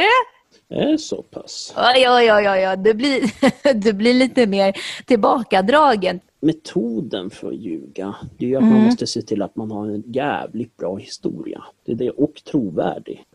Är 0.70 0.98
så 0.98 1.24
pass. 1.24 1.74
Ja, 1.76 1.98
ja, 1.98 2.22
ja, 2.22 2.58
ja. 2.58 2.76
Du, 2.76 2.94
blir, 2.94 3.22
du 3.74 3.94
blir 3.94 4.14
lite 4.14 4.48
mer 4.48 4.74
tillbakadragen. 5.06 6.20
Metoden 6.40 7.30
för 7.30 7.48
att 7.48 7.56
ljuga, 7.56 8.16
det 8.38 8.46
är 8.46 8.50
ju 8.50 8.56
att 8.56 8.64
man 8.64 8.84
måste 8.84 9.08
se 9.08 9.22
till 9.22 9.42
att 9.42 9.56
man 9.56 9.72
har 9.72 9.88
en 9.88 10.04
jävligt 10.08 10.78
bra 10.78 10.96
historia. 10.96 11.64
Det 11.86 11.92
är 11.92 11.96
det, 11.96 12.10
och 12.10 12.42
trovärdig. 12.52 13.26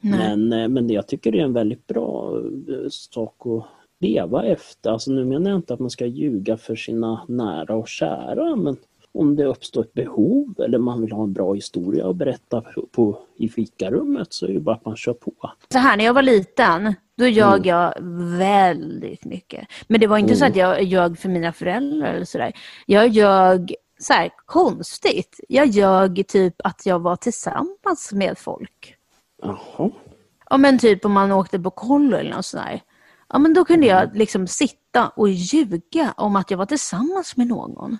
Men, 0.00 0.52
eh, 0.52 0.68
men 0.68 0.86
det, 0.86 0.94
jag 0.94 1.08
tycker 1.08 1.32
det 1.32 1.38
är 1.40 1.44
en 1.44 1.52
väldigt 1.52 1.86
bra 1.86 2.40
eh, 2.68 2.88
sak 2.90 3.46
att 3.46 3.64
leva 4.00 4.44
efter. 4.44 4.90
Alltså 4.90 5.10
nu 5.10 5.24
menar 5.24 5.50
jag 5.50 5.58
inte 5.58 5.74
att 5.74 5.80
man 5.80 5.90
ska 5.90 6.06
ljuga 6.06 6.56
för 6.56 6.76
sina 6.76 7.24
nära 7.28 7.76
och 7.76 7.88
kära, 7.88 8.56
men 8.56 8.76
om 9.16 9.36
det 9.36 9.44
uppstår 9.44 9.80
ett 9.80 9.94
behov 9.94 10.54
eller 10.58 10.78
man 10.78 11.00
vill 11.00 11.12
ha 11.12 11.22
en 11.22 11.32
bra 11.32 11.54
historia 11.54 12.08
att 12.08 12.16
berätta 12.16 12.62
på, 12.92 13.18
i 13.36 13.48
fikarummet 13.48 14.32
så 14.32 14.46
är 14.46 14.52
det 14.52 14.60
bara 14.60 14.74
att 14.74 14.84
man 14.84 14.96
kör 14.96 15.12
på. 15.12 15.32
Så 15.72 15.78
här, 15.78 15.96
när 15.96 16.04
jag 16.04 16.14
var 16.14 16.22
liten, 16.22 16.94
då 17.16 17.26
ljög 17.26 17.66
jag 17.66 17.94
väldigt 18.38 19.24
mycket. 19.24 19.68
Men 19.88 20.00
det 20.00 20.06
var 20.06 20.18
inte 20.18 20.36
så 20.36 20.44
att 20.44 20.56
jag 20.56 20.82
ljög 20.82 21.18
för 21.18 21.28
mina 21.28 21.52
föräldrar 21.52 22.14
eller 22.14 22.24
sådär. 22.24 22.52
Jag 22.86 23.08
ljög 23.08 23.74
så 23.98 24.12
här, 24.12 24.30
konstigt. 24.46 25.40
Jag 25.48 25.66
ljög 25.66 26.26
typ 26.28 26.54
att 26.64 26.86
jag 26.86 26.98
var 26.98 27.16
tillsammans 27.16 28.12
med 28.12 28.38
folk. 28.38 28.96
Jaha. 29.42 29.90
Ja 30.50 30.56
men 30.56 30.78
typ 30.78 31.04
om 31.04 31.12
man 31.12 31.32
åkte 31.32 31.58
på 31.58 31.70
kollo 31.70 32.16
eller 32.16 32.30
något 32.30 32.46
sådär. 32.46 32.80
Ja 33.28 33.38
men 33.38 33.54
då 33.54 33.64
kunde 33.64 33.86
jag 33.86 34.16
liksom 34.16 34.46
sitta 34.46 35.08
och 35.08 35.28
ljuga 35.28 36.14
om 36.16 36.36
att 36.36 36.50
jag 36.50 36.58
var 36.58 36.66
tillsammans 36.66 37.36
med 37.36 37.46
någon. 37.46 37.98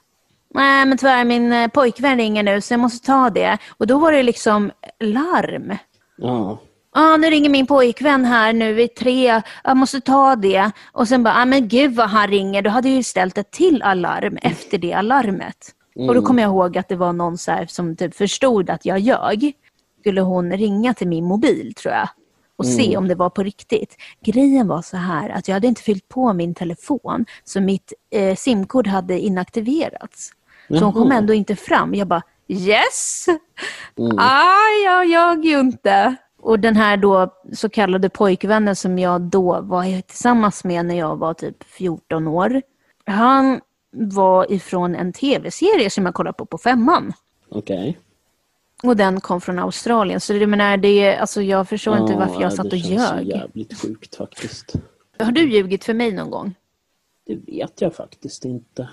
Nej 0.54 0.86
men 0.86 0.98
tyvärr 0.98 1.24
min 1.24 1.52
eh, 1.52 1.68
pojkvän 1.68 2.16
ringer 2.16 2.42
nu 2.42 2.60
så 2.60 2.72
jag 2.72 2.80
måste 2.80 3.06
ta 3.06 3.30
det. 3.30 3.58
Och 3.68 3.86
då 3.86 3.98
var 3.98 4.12
det 4.12 4.22
liksom 4.22 4.72
larm. 5.00 5.76
Ja. 6.16 6.58
Ja, 6.94 7.16
nu 7.16 7.30
ringer 7.30 7.50
min 7.50 7.66
pojkvän 7.66 8.24
här 8.24 8.52
nu 8.52 8.72
vid 8.72 8.94
tre. 8.94 9.42
Jag 9.64 9.76
måste 9.76 10.00
ta 10.00 10.36
det. 10.36 10.70
Och 10.92 11.08
sen 11.08 11.22
bara, 11.22 11.34
ah, 11.34 11.44
men 11.44 11.68
gud 11.68 11.94
vad 11.94 12.08
han 12.08 12.28
ringer. 12.28 12.62
Då 12.62 12.70
hade 12.70 12.88
jag 12.88 12.96
ju 12.96 13.02
ställt 13.02 13.38
ett 13.38 13.50
till 13.50 13.82
alarm 13.82 14.38
efter 14.42 14.78
det 14.78 14.92
alarmet. 14.92 15.72
Och 16.08 16.14
då 16.14 16.22
kom 16.22 16.38
jag 16.38 16.48
ihåg 16.48 16.78
att 16.78 16.88
det 16.88 16.96
var 16.96 17.12
någon 17.12 17.38
som 17.68 17.96
typ 17.96 18.14
förstod 18.14 18.70
att 18.70 18.84
jag 18.84 18.98
ljög. 18.98 19.52
Skulle 20.00 20.20
hon 20.20 20.52
ringa 20.52 20.94
till 20.94 21.08
min 21.08 21.24
mobil 21.24 21.74
tror 21.74 21.94
jag. 21.94 22.08
Och 22.56 22.66
se 22.66 22.96
om 22.96 23.08
det 23.08 23.14
var 23.14 23.30
på 23.30 23.42
riktigt. 23.42 23.96
Grejen 24.20 24.68
var 24.68 24.82
så 24.82 24.96
här 24.96 25.28
att 25.28 25.48
jag 25.48 25.54
hade 25.54 25.66
inte 25.66 25.82
fyllt 25.82 26.08
på 26.08 26.32
min 26.32 26.54
telefon. 26.54 27.26
Så 27.44 27.60
mitt 27.60 27.92
eh, 28.10 28.36
simkort 28.36 28.86
hade 28.86 29.20
inaktiverats. 29.20 30.32
Så 30.68 30.84
hon 30.84 30.92
kom 30.92 31.08
Jaha. 31.08 31.18
ändå 31.18 31.34
inte 31.34 31.56
fram. 31.56 31.94
Jag 31.94 32.08
bara 32.08 32.22
yes! 32.48 33.26
Ah, 34.18 34.68
jag 34.84 35.06
ljög 35.06 35.44
ju 35.44 35.60
inte. 35.60 36.16
Och 36.40 36.60
den 36.60 36.76
här 36.76 36.96
då 36.96 37.34
så 37.52 37.68
kallade 37.68 38.08
pojkvännen 38.08 38.76
som 38.76 38.98
jag 38.98 39.20
då 39.20 39.60
var 39.60 40.00
tillsammans 40.02 40.64
med 40.64 40.86
när 40.86 40.98
jag 40.98 41.16
var 41.16 41.34
typ 41.34 41.64
14 41.64 42.26
år. 42.26 42.62
Han 43.06 43.60
var 43.92 44.52
ifrån 44.52 44.94
en 44.94 45.12
tv-serie 45.12 45.90
som 45.90 46.04
jag 46.06 46.14
kollade 46.14 46.36
på 46.36 46.46
på 46.46 46.58
femman. 46.58 47.12
Okej. 47.50 47.98
Och 48.82 48.96
den 48.96 49.20
kom 49.20 49.40
från 49.40 49.58
Australien. 49.58 50.20
Så 50.20 50.32
det 50.32 50.46
menar, 50.46 50.76
det 50.76 51.16
alltså 51.16 51.42
jag 51.42 51.68
förstår 51.68 51.98
inte 51.98 52.14
varför 52.14 52.40
jag 52.42 52.52
satt 52.52 52.66
och 52.66 52.70
det 52.72 52.78
känns 52.78 53.12
ljög. 53.16 53.26
jävligt 53.28 53.80
sjukt 53.80 54.16
faktiskt. 54.16 54.74
Har 55.18 55.32
du 55.32 55.50
ljugit 55.52 55.84
för 55.84 55.94
mig 55.94 56.12
någon 56.12 56.30
gång? 56.30 56.54
Det 57.26 57.34
vet 57.52 57.80
jag 57.80 57.94
faktiskt 57.94 58.44
inte. 58.44 58.88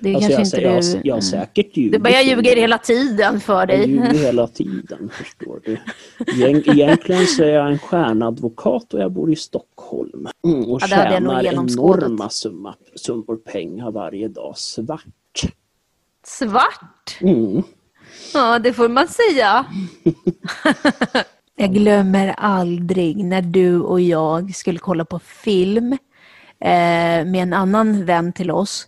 Det 0.00 0.10
är 0.10 0.14
Alltså, 0.14 0.30
jag, 0.30 0.46
säger, 0.46 0.68
inte 0.80 0.86
jag, 0.88 1.02
du... 1.02 1.08
jag 1.08 1.14
har 1.16 1.20
säkert 1.20 1.76
ljugit. 1.76 1.92
Du 1.92 1.98
bara, 1.98 2.10
jag 2.12 2.24
ljuger 2.24 2.56
hela 2.56 2.78
tiden 2.78 3.40
för 3.40 3.54
Jag 3.58 3.68
dig. 3.68 3.88
ljuger 3.90 4.14
hela 4.14 4.46
tiden, 4.48 5.10
förstår 5.12 5.60
du. 5.64 5.76
Egent- 6.26 6.68
Egentligen 6.74 7.26
så 7.26 7.42
är 7.42 7.48
jag 7.48 7.70
en 7.72 7.78
stjärnadvokat 7.78 8.94
och 8.94 9.00
jag 9.00 9.12
bor 9.12 9.32
i 9.32 9.36
Stockholm. 9.36 10.28
Mm, 10.44 10.58
och 10.70 10.82
Ja, 10.82 10.86
jag 10.90 11.10
tjänar 11.12 11.44
enorma 11.44 12.30
summa, 12.30 12.74
summor 12.94 13.36
pengar 13.36 13.90
varje 13.90 14.28
dag 14.28 14.58
svart. 14.58 15.04
Svart? 16.26 17.18
Mm. 17.20 17.62
Ja, 18.34 18.58
det 18.58 18.72
får 18.72 18.88
man 18.88 19.08
säga. 19.08 19.66
jag 21.56 21.74
glömmer 21.74 22.34
aldrig 22.38 23.24
när 23.24 23.42
du 23.42 23.80
och 23.80 24.00
jag 24.00 24.54
skulle 24.54 24.78
kolla 24.78 25.04
på 25.04 25.18
film 25.18 25.92
eh, 26.60 27.24
med 27.24 27.36
en 27.36 27.52
annan 27.52 28.04
vän 28.04 28.32
till 28.32 28.50
oss. 28.50 28.86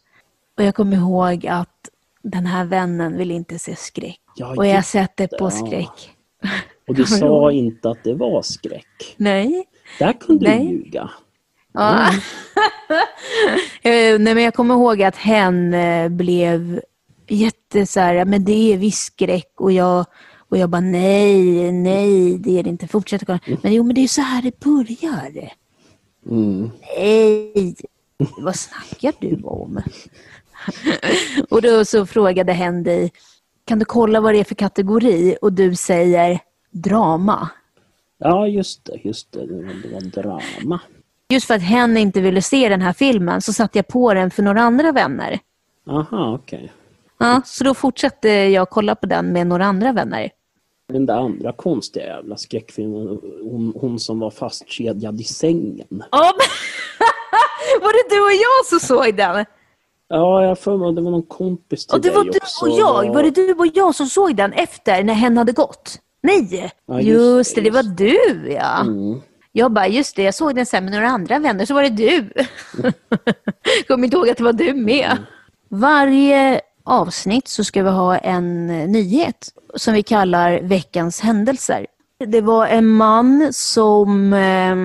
Och 0.56 0.64
jag 0.64 0.74
kommer 0.74 0.96
ihåg 0.96 1.46
att 1.46 1.88
den 2.22 2.46
här 2.46 2.64
vännen 2.64 3.16
ville 3.16 3.34
inte 3.34 3.58
se 3.58 3.76
skräck. 3.76 4.20
Ja, 4.36 4.54
Och 4.56 4.66
jag 4.66 4.84
sätter 4.84 5.26
på 5.38 5.44
det. 5.44 5.50
skräck. 5.50 6.10
Och 6.88 6.94
du 6.94 7.04
sa 7.04 7.52
inte 7.52 7.90
att 7.90 8.04
det 8.04 8.14
var 8.14 8.42
skräck. 8.42 9.14
Nej. 9.16 9.64
Där 9.98 10.12
kunde 10.12 10.48
Nej. 10.48 10.58
du 10.66 10.72
ljuga. 10.72 11.10
Ja. 11.72 12.10
Eh, 13.82 14.18
Nej, 14.18 14.34
men 14.34 14.42
jag 14.42 14.54
kommer 14.54 14.74
ihåg 14.74 15.02
att 15.02 15.16
hen 15.16 15.74
eh, 15.74 16.08
blev 16.08 16.80
jätte 17.34 17.86
så 17.86 18.00
här, 18.00 18.24
men 18.24 18.44
det 18.44 18.72
är 18.72 18.78
visst 18.78 19.06
skräck 19.06 19.52
och 19.56 19.72
jag, 19.72 20.06
och 20.48 20.56
jag 20.56 20.70
bara 20.70 20.80
nej, 20.80 21.72
nej, 21.72 22.38
det 22.38 22.58
är 22.58 22.62
det 22.62 22.70
inte, 22.70 22.88
fortsätt 22.88 23.26
kolla. 23.26 23.40
Men 23.62 23.72
jo, 23.72 23.82
men 23.82 23.94
det 23.94 24.00
är 24.00 24.08
så 24.08 24.20
här 24.20 24.42
det 24.42 24.60
börjar. 24.60 25.52
Mm. 26.30 26.70
Nej, 26.96 27.74
vad 28.38 28.56
snackar 28.56 29.12
du 29.20 29.42
om? 29.42 29.82
och 31.50 31.62
då 31.62 31.84
så 31.84 32.06
frågade 32.06 32.52
hen 32.52 32.82
dig, 32.82 33.12
kan 33.64 33.78
du 33.78 33.84
kolla 33.84 34.20
vad 34.20 34.34
det 34.34 34.40
är 34.40 34.44
för 34.44 34.54
kategori? 34.54 35.36
Och 35.42 35.52
du 35.52 35.74
säger 35.74 36.40
drama. 36.70 37.50
Ja, 38.18 38.46
just 38.46 38.84
det, 38.84 39.00
just 39.04 39.32
det. 39.32 39.46
Det 39.46 39.54
var, 39.92 40.00
drama. 40.00 40.80
Just 41.28 41.46
för 41.46 41.54
att 41.54 41.62
hen 41.62 41.96
inte 41.96 42.20
ville 42.20 42.42
se 42.42 42.68
den 42.68 42.80
här 42.82 42.92
filmen 42.92 43.40
så 43.40 43.52
satte 43.52 43.78
jag 43.78 43.88
på 43.88 44.14
den 44.14 44.30
för 44.30 44.42
några 44.42 44.62
andra 44.62 44.92
vänner. 44.92 45.38
Aha, 45.86 46.34
okej. 46.34 46.72
Ja, 47.20 47.42
så 47.44 47.64
då 47.64 47.74
fortsatte 47.74 48.28
jag 48.28 48.70
kolla 48.70 48.94
på 48.94 49.06
den 49.06 49.33
med 49.33 49.46
några 49.46 49.64
andra 49.64 49.92
vänner. 49.92 50.30
Den 50.92 51.06
där 51.06 51.14
andra 51.14 51.52
konstiga 51.52 52.06
jävla 52.06 52.37
skräckfilmen, 52.37 53.18
hon, 53.42 53.72
hon 53.76 53.98
som 53.98 54.18
var 54.18 54.30
fastkedjad 54.30 55.20
i 55.20 55.24
sängen. 55.24 56.04
Ja, 56.11 56.33
men... 56.38 56.46
var 57.83 57.92
det 57.92 58.14
du 58.14 58.20
och 58.20 58.33
jag 58.33 58.66
som 58.66 58.80
såg 58.80 59.16
den? 59.16 59.44
Ja, 60.09 60.44
jag 60.44 60.59
för 60.59 60.76
mig 60.76 60.94
det 60.94 61.00
var 61.00 61.11
någon 61.11 61.22
kompis 61.22 61.87
till 61.87 61.94
Och 61.94 62.02
det 62.02 62.09
dig 62.09 62.16
var 62.16 62.24
du 62.24 62.30
också. 62.30 62.66
och 62.66 62.78
jag. 62.78 63.14
Var 63.14 63.22
det 63.22 63.30
du 63.30 63.54
och 63.54 63.66
jag 63.74 63.94
som 63.94 64.06
såg 64.06 64.37
den 64.37 64.52
efter 64.52 65.04
när 65.04 65.14
hen 65.14 65.37
hade 65.37 65.52
gått? 65.52 65.98
Nej, 66.22 66.72
Ja, 66.87 67.00
just, 67.00 67.09
just 67.11 67.54
det, 67.54 67.61
det, 67.61 67.70
var 67.70 67.83
du 67.83 68.52
ja. 68.52 68.80
Mm. 68.80 69.20
Jag 69.52 69.72
bara, 69.72 69.88
just 69.88 70.16
det, 70.16 70.22
jag 70.22 70.35
såg 70.35 70.54
den 70.54 70.66
sen 70.66 70.85
med 70.85 70.92
några 70.92 71.09
andra 71.09 71.38
vänner, 71.38 71.64
så 71.64 71.74
var 71.74 71.83
det 71.83 71.88
du. 71.88 72.30
Kommer 73.88 74.04
inte 74.04 74.16
ihåg 74.16 74.28
att 74.28 74.37
det 74.37 74.44
var 74.44 74.52
du 74.52 74.74
med. 74.74 75.16
Varje 75.68 76.61
avsnitt 76.84 77.48
så 77.48 77.64
ska 77.64 77.82
vi 77.82 77.90
ha 77.90 78.18
en 78.18 78.70
eh, 78.70 78.88
nyhet 78.88 79.48
som 79.74 79.94
vi 79.94 80.02
kallar 80.02 80.60
veckans 80.60 81.20
händelser. 81.20 81.86
Det 82.26 82.40
var 82.40 82.66
en 82.66 82.86
man 82.86 83.48
som 83.52 84.32
eh, 84.32 84.76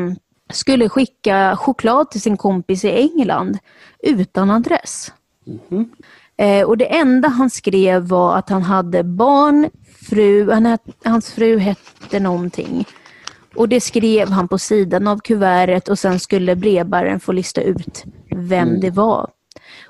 skulle 0.54 0.90
skicka 0.90 1.56
choklad 1.58 2.12
till 2.12 2.22
sin 2.22 2.38
kompis 2.38 2.86
i 2.86 2.90
England 2.90 3.58
utan 4.04 4.52
adress. 4.52 5.14
Eh, 6.38 6.68
och 6.68 6.78
det 6.78 6.96
enda 6.96 7.28
han 7.28 7.50
skrev 7.50 8.08
var 8.08 8.38
att 8.38 8.50
han 8.50 8.64
hade 8.64 9.04
barn, 9.04 9.70
fru, 10.10 10.52
han 10.52 10.78
hans 11.04 11.32
fru 11.32 11.58
hette 11.58 12.20
någonting. 12.20 12.86
Och 13.56 13.70
det 13.70 13.82
skrev 13.82 14.30
han 14.30 14.48
på 14.48 14.58
sidan 14.58 15.08
av 15.08 15.20
kuvertet 15.20 15.88
och 15.88 16.00
sen 16.00 16.20
skulle 16.20 16.56
brevbäraren 16.56 17.20
få 17.20 17.32
lista 17.32 17.62
ut 17.62 18.04
vem 18.36 18.80
det 18.80 18.92
var. 18.92 19.30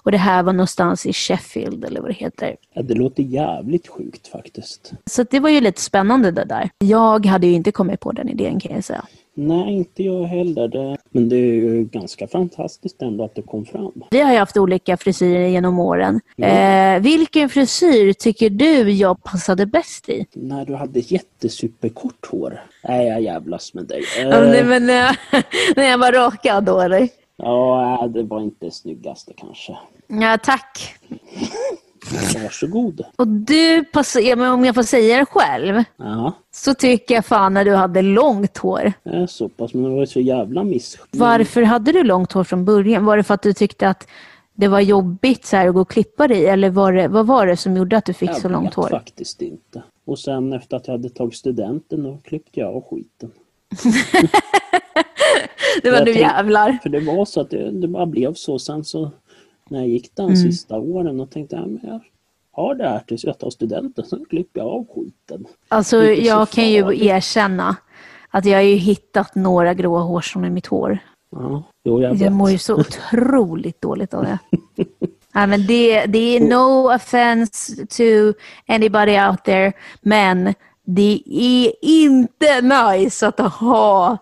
Och 0.05 0.11
det 0.11 0.17
här 0.17 0.43
var 0.43 0.53
någonstans 0.53 1.05
i 1.05 1.13
Sheffield 1.13 1.85
eller 1.85 2.01
vad 2.01 2.09
det 2.09 2.13
heter. 2.15 2.55
Ja, 2.73 2.81
det 2.81 2.93
låter 2.93 3.23
jävligt 3.23 3.87
sjukt 3.87 4.27
faktiskt. 4.27 4.93
Så 5.05 5.23
det 5.23 5.39
var 5.39 5.49
ju 5.49 5.61
lite 5.61 5.81
spännande 5.81 6.31
det 6.31 6.45
där. 6.45 6.69
Jag 6.77 7.25
hade 7.25 7.47
ju 7.47 7.53
inte 7.53 7.71
kommit 7.71 7.99
på 7.99 8.11
den 8.11 8.29
idén 8.29 8.59
kan 8.59 8.75
jag 8.75 8.83
säga. 8.83 9.05
Nej, 9.37 9.73
inte 9.75 10.03
jag 10.03 10.23
heller. 10.23 10.97
Men 11.09 11.29
det 11.29 11.35
är 11.35 11.53
ju 11.53 11.83
ganska 11.83 12.27
fantastiskt 12.27 13.01
ändå 13.01 13.23
att 13.23 13.35
det 13.35 13.41
kom 13.41 13.65
fram. 13.65 13.91
Vi 14.11 14.21
har 14.21 14.31
ju 14.31 14.37
haft 14.37 14.57
olika 14.57 14.97
frisyrer 14.97 15.47
genom 15.47 15.79
åren. 15.79 16.19
Eh, 16.37 16.99
vilken 17.01 17.49
frisyr 17.49 18.13
tycker 18.13 18.49
du 18.49 18.91
jag 18.91 19.23
passade 19.23 19.65
bäst 19.65 20.09
i? 20.09 20.25
När 20.33 20.65
du 20.65 20.75
hade 20.75 20.99
jättesuperkort 20.99 22.25
hår. 22.31 22.61
Nej, 22.87 23.07
jag 23.07 23.21
jävlas 23.21 23.73
med 23.73 23.85
dig. 23.85 24.03
Ja, 24.19 24.39
nej, 24.39 24.59
Eh, 24.59 24.65
men, 24.67 24.89
eh, 24.89 25.15
när 25.75 25.83
jag 25.83 25.97
var 25.97 26.11
rakad 26.11 26.63
då 26.63 26.79
eller? 26.79 27.09
ja, 27.37 28.09
det 28.13 28.23
var 28.23 28.41
inte 28.41 28.71
snyggaste 28.71 29.33
kanske. 29.37 29.77
Ja, 30.07 30.37
tack. 30.43 30.95
Varsågod. 32.43 33.01
Och 33.15 33.27
du, 33.27 33.83
pass- 33.83 34.15
ja, 34.21 34.35
men 34.35 34.51
om 34.51 34.65
jag 34.65 34.75
får 34.75 34.83
säga 34.83 35.17
det 35.19 35.25
själv, 35.25 35.83
Ja, 35.97 36.33
så 36.51 36.73
tycker 36.73 37.15
jag 37.15 37.25
fan 37.25 37.53
när 37.53 37.65
du 37.65 37.75
hade 37.75 38.01
långt 38.01 38.57
hår. 38.57 38.93
är 39.03 39.27
så 39.27 39.49
pass. 39.49 39.73
Men 39.73 39.83
det 39.83 39.89
var 39.89 39.99
ju 39.99 40.07
så 40.07 40.19
jävla 40.19 40.63
miss. 40.63 40.97
Varför 41.11 41.61
hade 41.61 41.91
du 41.91 42.03
långt 42.03 42.31
hår 42.31 42.43
från 42.43 42.65
början? 42.65 43.05
Var 43.05 43.17
det 43.17 43.23
för 43.23 43.33
att 43.33 43.41
du 43.41 43.53
tyckte 43.53 43.87
att 43.89 44.07
det 44.53 44.67
var 44.67 44.79
jobbigt 44.79 45.45
så 45.45 45.57
här, 45.57 45.67
att 45.67 45.73
gå 45.73 45.81
och 45.81 45.89
klippa 45.89 46.27
dig? 46.27 46.45
Eller 46.45 46.69
var 46.69 46.93
det, 46.93 47.07
vad 47.07 47.27
var 47.27 47.47
det 47.47 47.57
som 47.57 47.77
gjorde 47.77 47.97
att 47.97 48.05
du 48.05 48.13
fick 48.13 48.33
så 48.33 48.39
Jag 48.43 48.51
långt 48.51 48.67
vet 48.67 48.73
hår? 48.75 48.89
faktiskt 48.89 49.41
inte. 49.41 49.83
Och 50.05 50.19
sen 50.19 50.53
efter 50.53 50.77
att 50.77 50.87
jag 50.87 50.93
hade 50.93 51.09
tagit 51.09 51.35
studenten 51.35 52.03
då 52.03 52.17
klippte 52.23 52.59
jag 52.59 52.75
av 52.75 52.83
skiten. 52.89 53.31
Det 55.83 55.89
var 55.91 55.97
Jag 55.97 56.05
nu 56.07 56.13
tänkte- 56.13 56.21
jävlar. 56.35 56.77
För 56.83 56.89
det 56.89 56.99
var 56.99 57.25
så 57.25 57.41
att 57.41 57.49
det, 57.49 57.71
det 57.71 57.87
bara 57.87 58.05
blev 58.05 58.33
så. 58.33 58.59
Sen 58.59 58.83
så 58.83 59.11
när 59.69 59.79
jag 59.79 59.87
gick 59.87 60.11
Mm. 60.19 60.29
de 60.29 60.35
sista 60.35 60.79
åren 60.79 61.19
och 61.19 61.31
tänkte 61.31 61.55
men 61.55 61.79
jag 61.83 61.99
har 62.51 62.75
det 62.75 62.89
här 62.89 62.99
tills 62.99 63.23
jag 63.23 63.39
tar 63.39 63.49
studenten. 63.49 64.05
Sen 64.05 64.25
klipper 64.29 64.59
jag 64.59 64.69
av 64.69 64.85
skiten. 64.95 65.45
Alltså, 65.67 66.03
jag 66.03 66.49
kan 66.49 66.69
ju 66.69 67.05
erkänna 67.07 67.75
att 68.29 68.45
jag 68.45 68.57
har 68.57 68.63
ju 68.63 68.75
hittat 68.75 69.35
några 69.35 69.73
gråa 69.73 69.99
hårstrån 70.01 70.45
i 70.45 70.49
mitt 70.49 70.67
hår. 70.67 70.99
Ja, 71.31 71.63
jo, 71.83 72.01
jag 72.01 72.11
vet. 72.11 72.21
Jag 72.21 72.31
mår 72.31 72.49
ju 72.49 72.57
så 72.57 72.75
otroligt 72.79 73.81
dåligt 73.81 74.13
av 74.13 74.23
det. 74.23 74.39
Nej, 75.35 75.47
men 75.47 75.67
det, 75.67 76.05
det 76.05 76.37
är 76.37 76.39
no 76.39 76.95
offense 76.95 77.85
to 77.87 78.33
anybody 78.67 79.19
out 79.19 79.43
there, 79.43 79.73
men 80.01 80.53
det 80.83 81.21
är 81.31 81.71
inte 81.81 82.61
nice 82.61 83.27
att 83.27 83.39
ha 83.39 84.17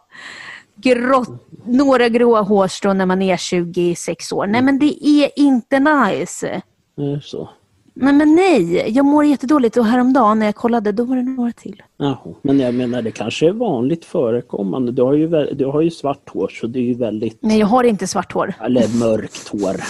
grått, 0.84 1.48
några 1.66 2.10
gråa 2.10 2.42
hårstrån 2.42 2.98
när 2.98 3.06
man 3.06 3.22
är 3.22 3.38
26 3.38 4.32
år. 4.32 4.48
Nej, 4.48 4.62
men 4.62 4.80
det 4.80 5.06
är 5.08 5.32
inte 5.36 5.80
nice. 5.80 6.62
Det 6.96 7.04
är 7.04 7.20
så. 7.20 7.50
Nej, 7.96 8.14
men 8.14 8.36
nej. 8.36 8.90
Jag 8.92 9.06
mår 9.06 9.26
jättedåligt 9.26 9.78
och 9.78 9.86
häromdagen 9.86 10.40
när 10.40 10.46
jag 10.46 10.56
kollade, 10.56 10.92
då 10.92 11.04
var 11.04 11.16
det 11.16 11.24
några 11.24 11.52
till. 11.52 11.84
Jaha. 11.98 12.18
Men 12.42 12.60
jag 12.60 12.74
menar 12.74 13.02
det 13.02 13.12
kanske 13.12 13.48
är 13.48 13.52
vanligt 13.54 14.06
förekommande. 14.06 14.92
Du 14.92 15.02
har 15.02 15.14
ju, 15.14 15.28
du 15.54 15.66
har 15.66 15.82
ju 15.82 15.92
svart 15.92 16.30
hår 16.30 16.48
så 16.54 16.68
det 16.68 16.80
är 16.80 16.84
ju 16.84 16.94
väldigt, 16.94 17.38
Nej, 17.42 17.60
jag 17.60 17.68
har 17.68 17.84
inte 17.84 18.08
svart 18.08 18.32
hår. 18.34 18.54
eller 18.62 19.00
mörkt 19.00 19.48
hår. 19.48 19.76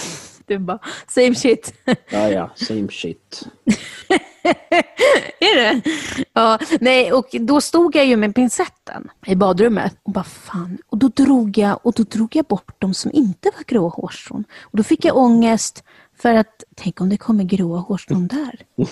Du 0.46 0.58
bara, 0.58 0.78
same 1.08 1.34
shit. 1.34 1.74
Ja, 2.10 2.28
ja, 2.30 2.50
same 2.54 2.88
shit. 2.90 3.48
Är 5.40 5.56
det? 5.56 5.82
Ja, 6.32 6.58
nej, 6.80 7.12
och 7.12 7.26
då 7.40 7.60
stod 7.60 7.96
jag 7.96 8.06
ju 8.06 8.16
med 8.16 8.34
pincetten 8.34 9.10
i 9.26 9.34
badrummet 9.34 9.96
och 10.02 10.12
bara 10.12 10.24
fan. 10.24 10.78
Och 10.88 10.98
då 10.98 11.08
drog 11.08 11.58
jag, 11.58 11.78
och 11.82 11.92
då 11.92 12.02
drog 12.02 12.36
jag 12.36 12.44
bort 12.44 12.74
de 12.78 12.94
som 12.94 13.10
inte 13.14 13.50
var 13.56 13.64
gråa 13.64 13.88
hårstrån. 13.88 14.44
Och 14.62 14.76
då 14.76 14.82
fick 14.82 15.04
jag 15.04 15.16
ångest 15.16 15.84
för 16.18 16.34
att, 16.34 16.64
tänk 16.74 17.00
om 17.00 17.08
det 17.08 17.16
kommer 17.16 17.44
gråa 17.44 17.78
hårstrån 17.78 18.26
där. 18.26 18.60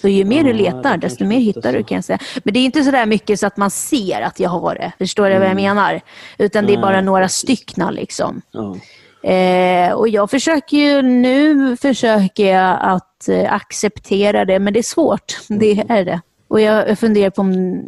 Så 0.00 0.08
ju 0.08 0.24
mer 0.24 0.44
du 0.44 0.52
letar, 0.52 0.96
desto 0.96 1.24
mer 1.24 1.38
hittar 1.38 1.72
du 1.72 1.84
kan 1.84 1.94
jag 1.94 2.04
säga. 2.04 2.18
Men 2.44 2.54
det 2.54 2.60
är 2.60 2.64
inte 2.64 2.84
så 2.84 2.90
där 2.90 3.06
mycket 3.06 3.40
så 3.40 3.46
att 3.46 3.56
man 3.56 3.70
ser 3.70 4.20
att 4.22 4.40
jag 4.40 4.50
har 4.50 4.74
det. 4.74 4.92
Förstår 4.98 5.30
du 5.30 5.38
vad 5.38 5.48
jag 5.48 5.54
menar? 5.54 6.00
Utan 6.38 6.66
det 6.66 6.72
är 6.72 6.76
Mm. 6.76 6.82
Bara 6.82 7.00
några 7.00 7.28
styckna 7.28 7.90
liksom. 7.90 8.42
Ja. 8.50 8.76
Eh, 9.22 9.92
och 9.92 10.08
jag 10.08 10.30
försöker 10.30 10.76
ju 10.76 11.02
nu 11.02 11.76
försöker 11.76 12.54
jag 12.54 12.78
att 12.80 13.28
eh, 13.28 13.52
acceptera 13.52 14.44
det, 14.44 14.58
men 14.58 14.72
det 14.72 14.78
är 14.78 14.82
svårt. 14.82 15.38
Det 15.48 15.84
är 15.88 16.04
det. 16.04 16.20
Och 16.48 16.60
jag, 16.60 16.98
funderar 16.98 17.30
på 17.30 17.40
om 17.40 17.82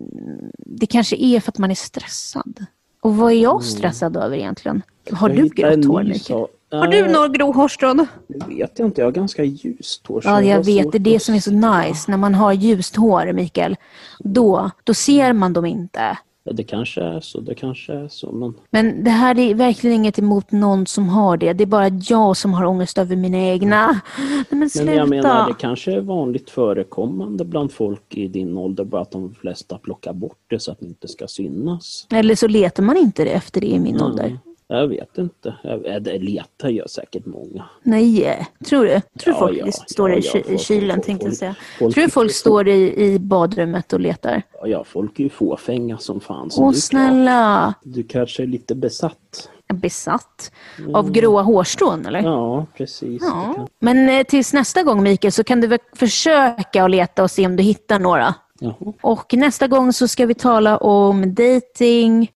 det 0.59 0.87
kanske 0.87 1.17
är 1.17 1.41
för 1.41 1.53
att 1.53 1.59
man 1.59 1.71
är 1.71 1.75
stressad. 1.75 2.67
Och 3.01 3.17
vad 3.17 3.33
är 3.33 3.37
jag 3.37 3.65
stressad 3.65 4.17
över 4.17 4.37
egentligen? 4.37 4.83
Har 5.13 5.31
Mm. 5.31 5.39
Jag 5.39 5.51
du 5.57 5.63
grått 5.63 5.85
hår, 5.85 6.03
Mikael? 6.03 6.47
Har 6.71 6.87
du 6.87 7.09
några 7.09 7.29
grå 7.29 7.53
hårstrån? 7.53 8.07
Det 8.27 8.47
vet 8.47 8.79
jag 8.79 8.89
inte, 8.89 9.01
jag 9.01 9.07
har 9.07 9.13
ganska 9.13 9.45
ljust 9.45 10.07
hår. 10.07 10.23
Ja, 10.25 10.43
jag 10.43 10.65
vet. 10.65 10.93
Det 10.93 10.99
är 10.99 11.01
det 11.01 11.21
som 11.21 11.35
är 11.35 11.41
så 11.41 11.51
nice. 11.51 12.11
När 12.11 12.19
man 12.19 12.35
har 12.35 12.53
ljust 12.53 12.97
hår, 12.97 13.33
Mikael, 13.33 13.77
då, 14.19 14.71
då 14.85 14.95
ser 14.95 15.33
man 15.33 15.53
dem 15.53 15.67
inte. 15.67 16.19
Ja, 16.47 16.53
det 16.53 16.65
kanske 16.65 17.03
är 17.03 17.21
så, 17.21 17.41
det 17.41 17.55
kanske 17.55 17.93
är 17.93 18.09
så. 18.09 18.33
Men 18.33 18.55
Men 18.71 19.05
det 19.05 19.11
här 19.11 19.39
är 19.39 19.55
verkligen 19.55 19.97
inget 19.97 20.19
emot 20.19 20.53
någon 20.53 20.87
som 20.87 21.09
har 21.09 21.37
det. 21.37 21.53
Det 21.53 21.65
är 21.65 21.67
bara 21.67 21.89
jag 21.89 22.37
som 22.37 22.55
har 22.55 22.65
ångest 22.65 22.99
över 22.99 23.17
mina 23.17 23.39
egna. 23.39 24.01
Nej, 24.19 24.45
men 24.49 24.71
sluta. 24.71 24.85
Men 24.87 24.95
jag 24.97 25.09
menar, 25.09 25.49
det 25.49 25.55
kanske 25.59 25.93
är 25.93 26.01
vanligt 26.01 26.51
förekommande 26.51 27.45
bland 27.45 27.73
folk 27.73 28.15
i 28.15 28.29
din 28.29 28.59
ålder, 28.59 28.85
bara 28.85 29.03
att 29.03 29.11
de 29.11 29.35
flesta 29.35 29.79
plockar 29.79 30.13
bort 30.13 30.39
det 30.47 30.59
så 30.59 30.73
att 30.73 30.81
det 30.81 30.87
inte 30.87 31.09
ska 31.09 31.27
synas. 31.27 32.07
Eller 32.11 32.35
så 32.35 32.49
letar 32.49 32.83
man 32.83 32.97
inte 32.97 33.25
efter 33.25 33.61
det 33.61 33.67
i 33.67 33.79
min 33.79 34.01
ålder. 34.01 34.39
Mm. 34.69 34.81
Jag 34.81 34.89
vet 34.89 35.19
inte. 35.19 35.55
Jag, 35.63 35.87
äh, 35.87 35.97
det 36.01 36.19
letar 36.19 36.69
gör 36.69 36.87
säkert 36.87 37.27
många. 37.27 37.65
Nej, 37.83 38.47
tror 38.69 38.85
du? 38.85 39.01
Tror 39.21 39.35
Ja, 39.35 39.39
folk 39.39 39.59
ja, 39.65 39.73
står 39.73 40.11
ja, 40.11 40.17
i, 40.17 40.23
ja, 40.35 40.55
i 40.55 40.59
kylen, 40.59 40.97
folk- 40.97 41.07
tänkte 41.07 41.27
jag 41.27 41.37
säga. 41.37 41.55
folk- 41.79 41.95
tror 41.95 42.05
du 42.05 42.11
folk 42.11 42.33
står 42.33 42.69
i, 42.69 43.05
i 43.05 43.19
badrummet 43.19 43.93
och 43.93 44.01
letar? 44.01 44.43
Ja, 44.65 44.85
folk 44.85 45.19
är 45.21 45.25
ju 45.25 45.31
fåfänga 45.31 45.99
som 45.99 46.21
fan. 46.21 46.51
Åh, 46.57 46.73
du, 46.73 46.81
snälla! 46.81 47.75
Du 47.83 48.03
kanske 48.03 48.43
är 48.43 48.47
lite 48.47 48.75
besatt. 48.75 49.51
Besatt? 49.75 50.53
Av 50.95 51.11
gråa 51.11 51.43
hårstrån, 51.43 52.07
eller? 52.07 52.19
Mm. 52.19 52.33
Ja, 52.33 52.67
precis. 52.77 53.23
Kan- 53.23 53.69
Men 53.79 54.09
eh, 54.09 54.23
tills 54.25 54.53
nästa 54.53 54.83
gång, 54.83 55.03
Mikael, 55.03 55.33
så 55.33 55.45
kan 55.45 55.61
du 55.61 55.67
väl 55.67 55.79
försöka 55.97 56.85
att 56.85 56.91
leta 56.91 57.23
och 57.23 57.31
se 57.31 57.47
om 57.47 57.57
du 57.57 57.63
hittar 57.63 57.99
några. 57.99 58.35
Jaha. 58.61 58.75
Och 59.01 59.35
nästa 59.35 59.67
gång 59.69 59.93
så 59.93 60.09
ska 60.09 60.27
vi 60.27 60.35
tala 60.35 60.79
om 60.79 61.35
dating. 61.35 62.31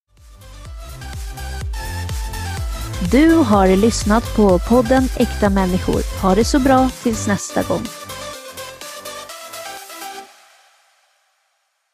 Du 3.00 3.34
har 3.34 3.76
lyssnat 3.76 4.36
på 4.36 4.58
podden 4.58 5.02
Äkta 5.16 5.50
människor. 5.50 6.22
Ha 6.22 6.34
det 6.34 6.44
så 6.44 6.58
bra 6.58 6.90
tills 7.02 7.26
nästa 7.26 7.62
gång. 7.62 7.97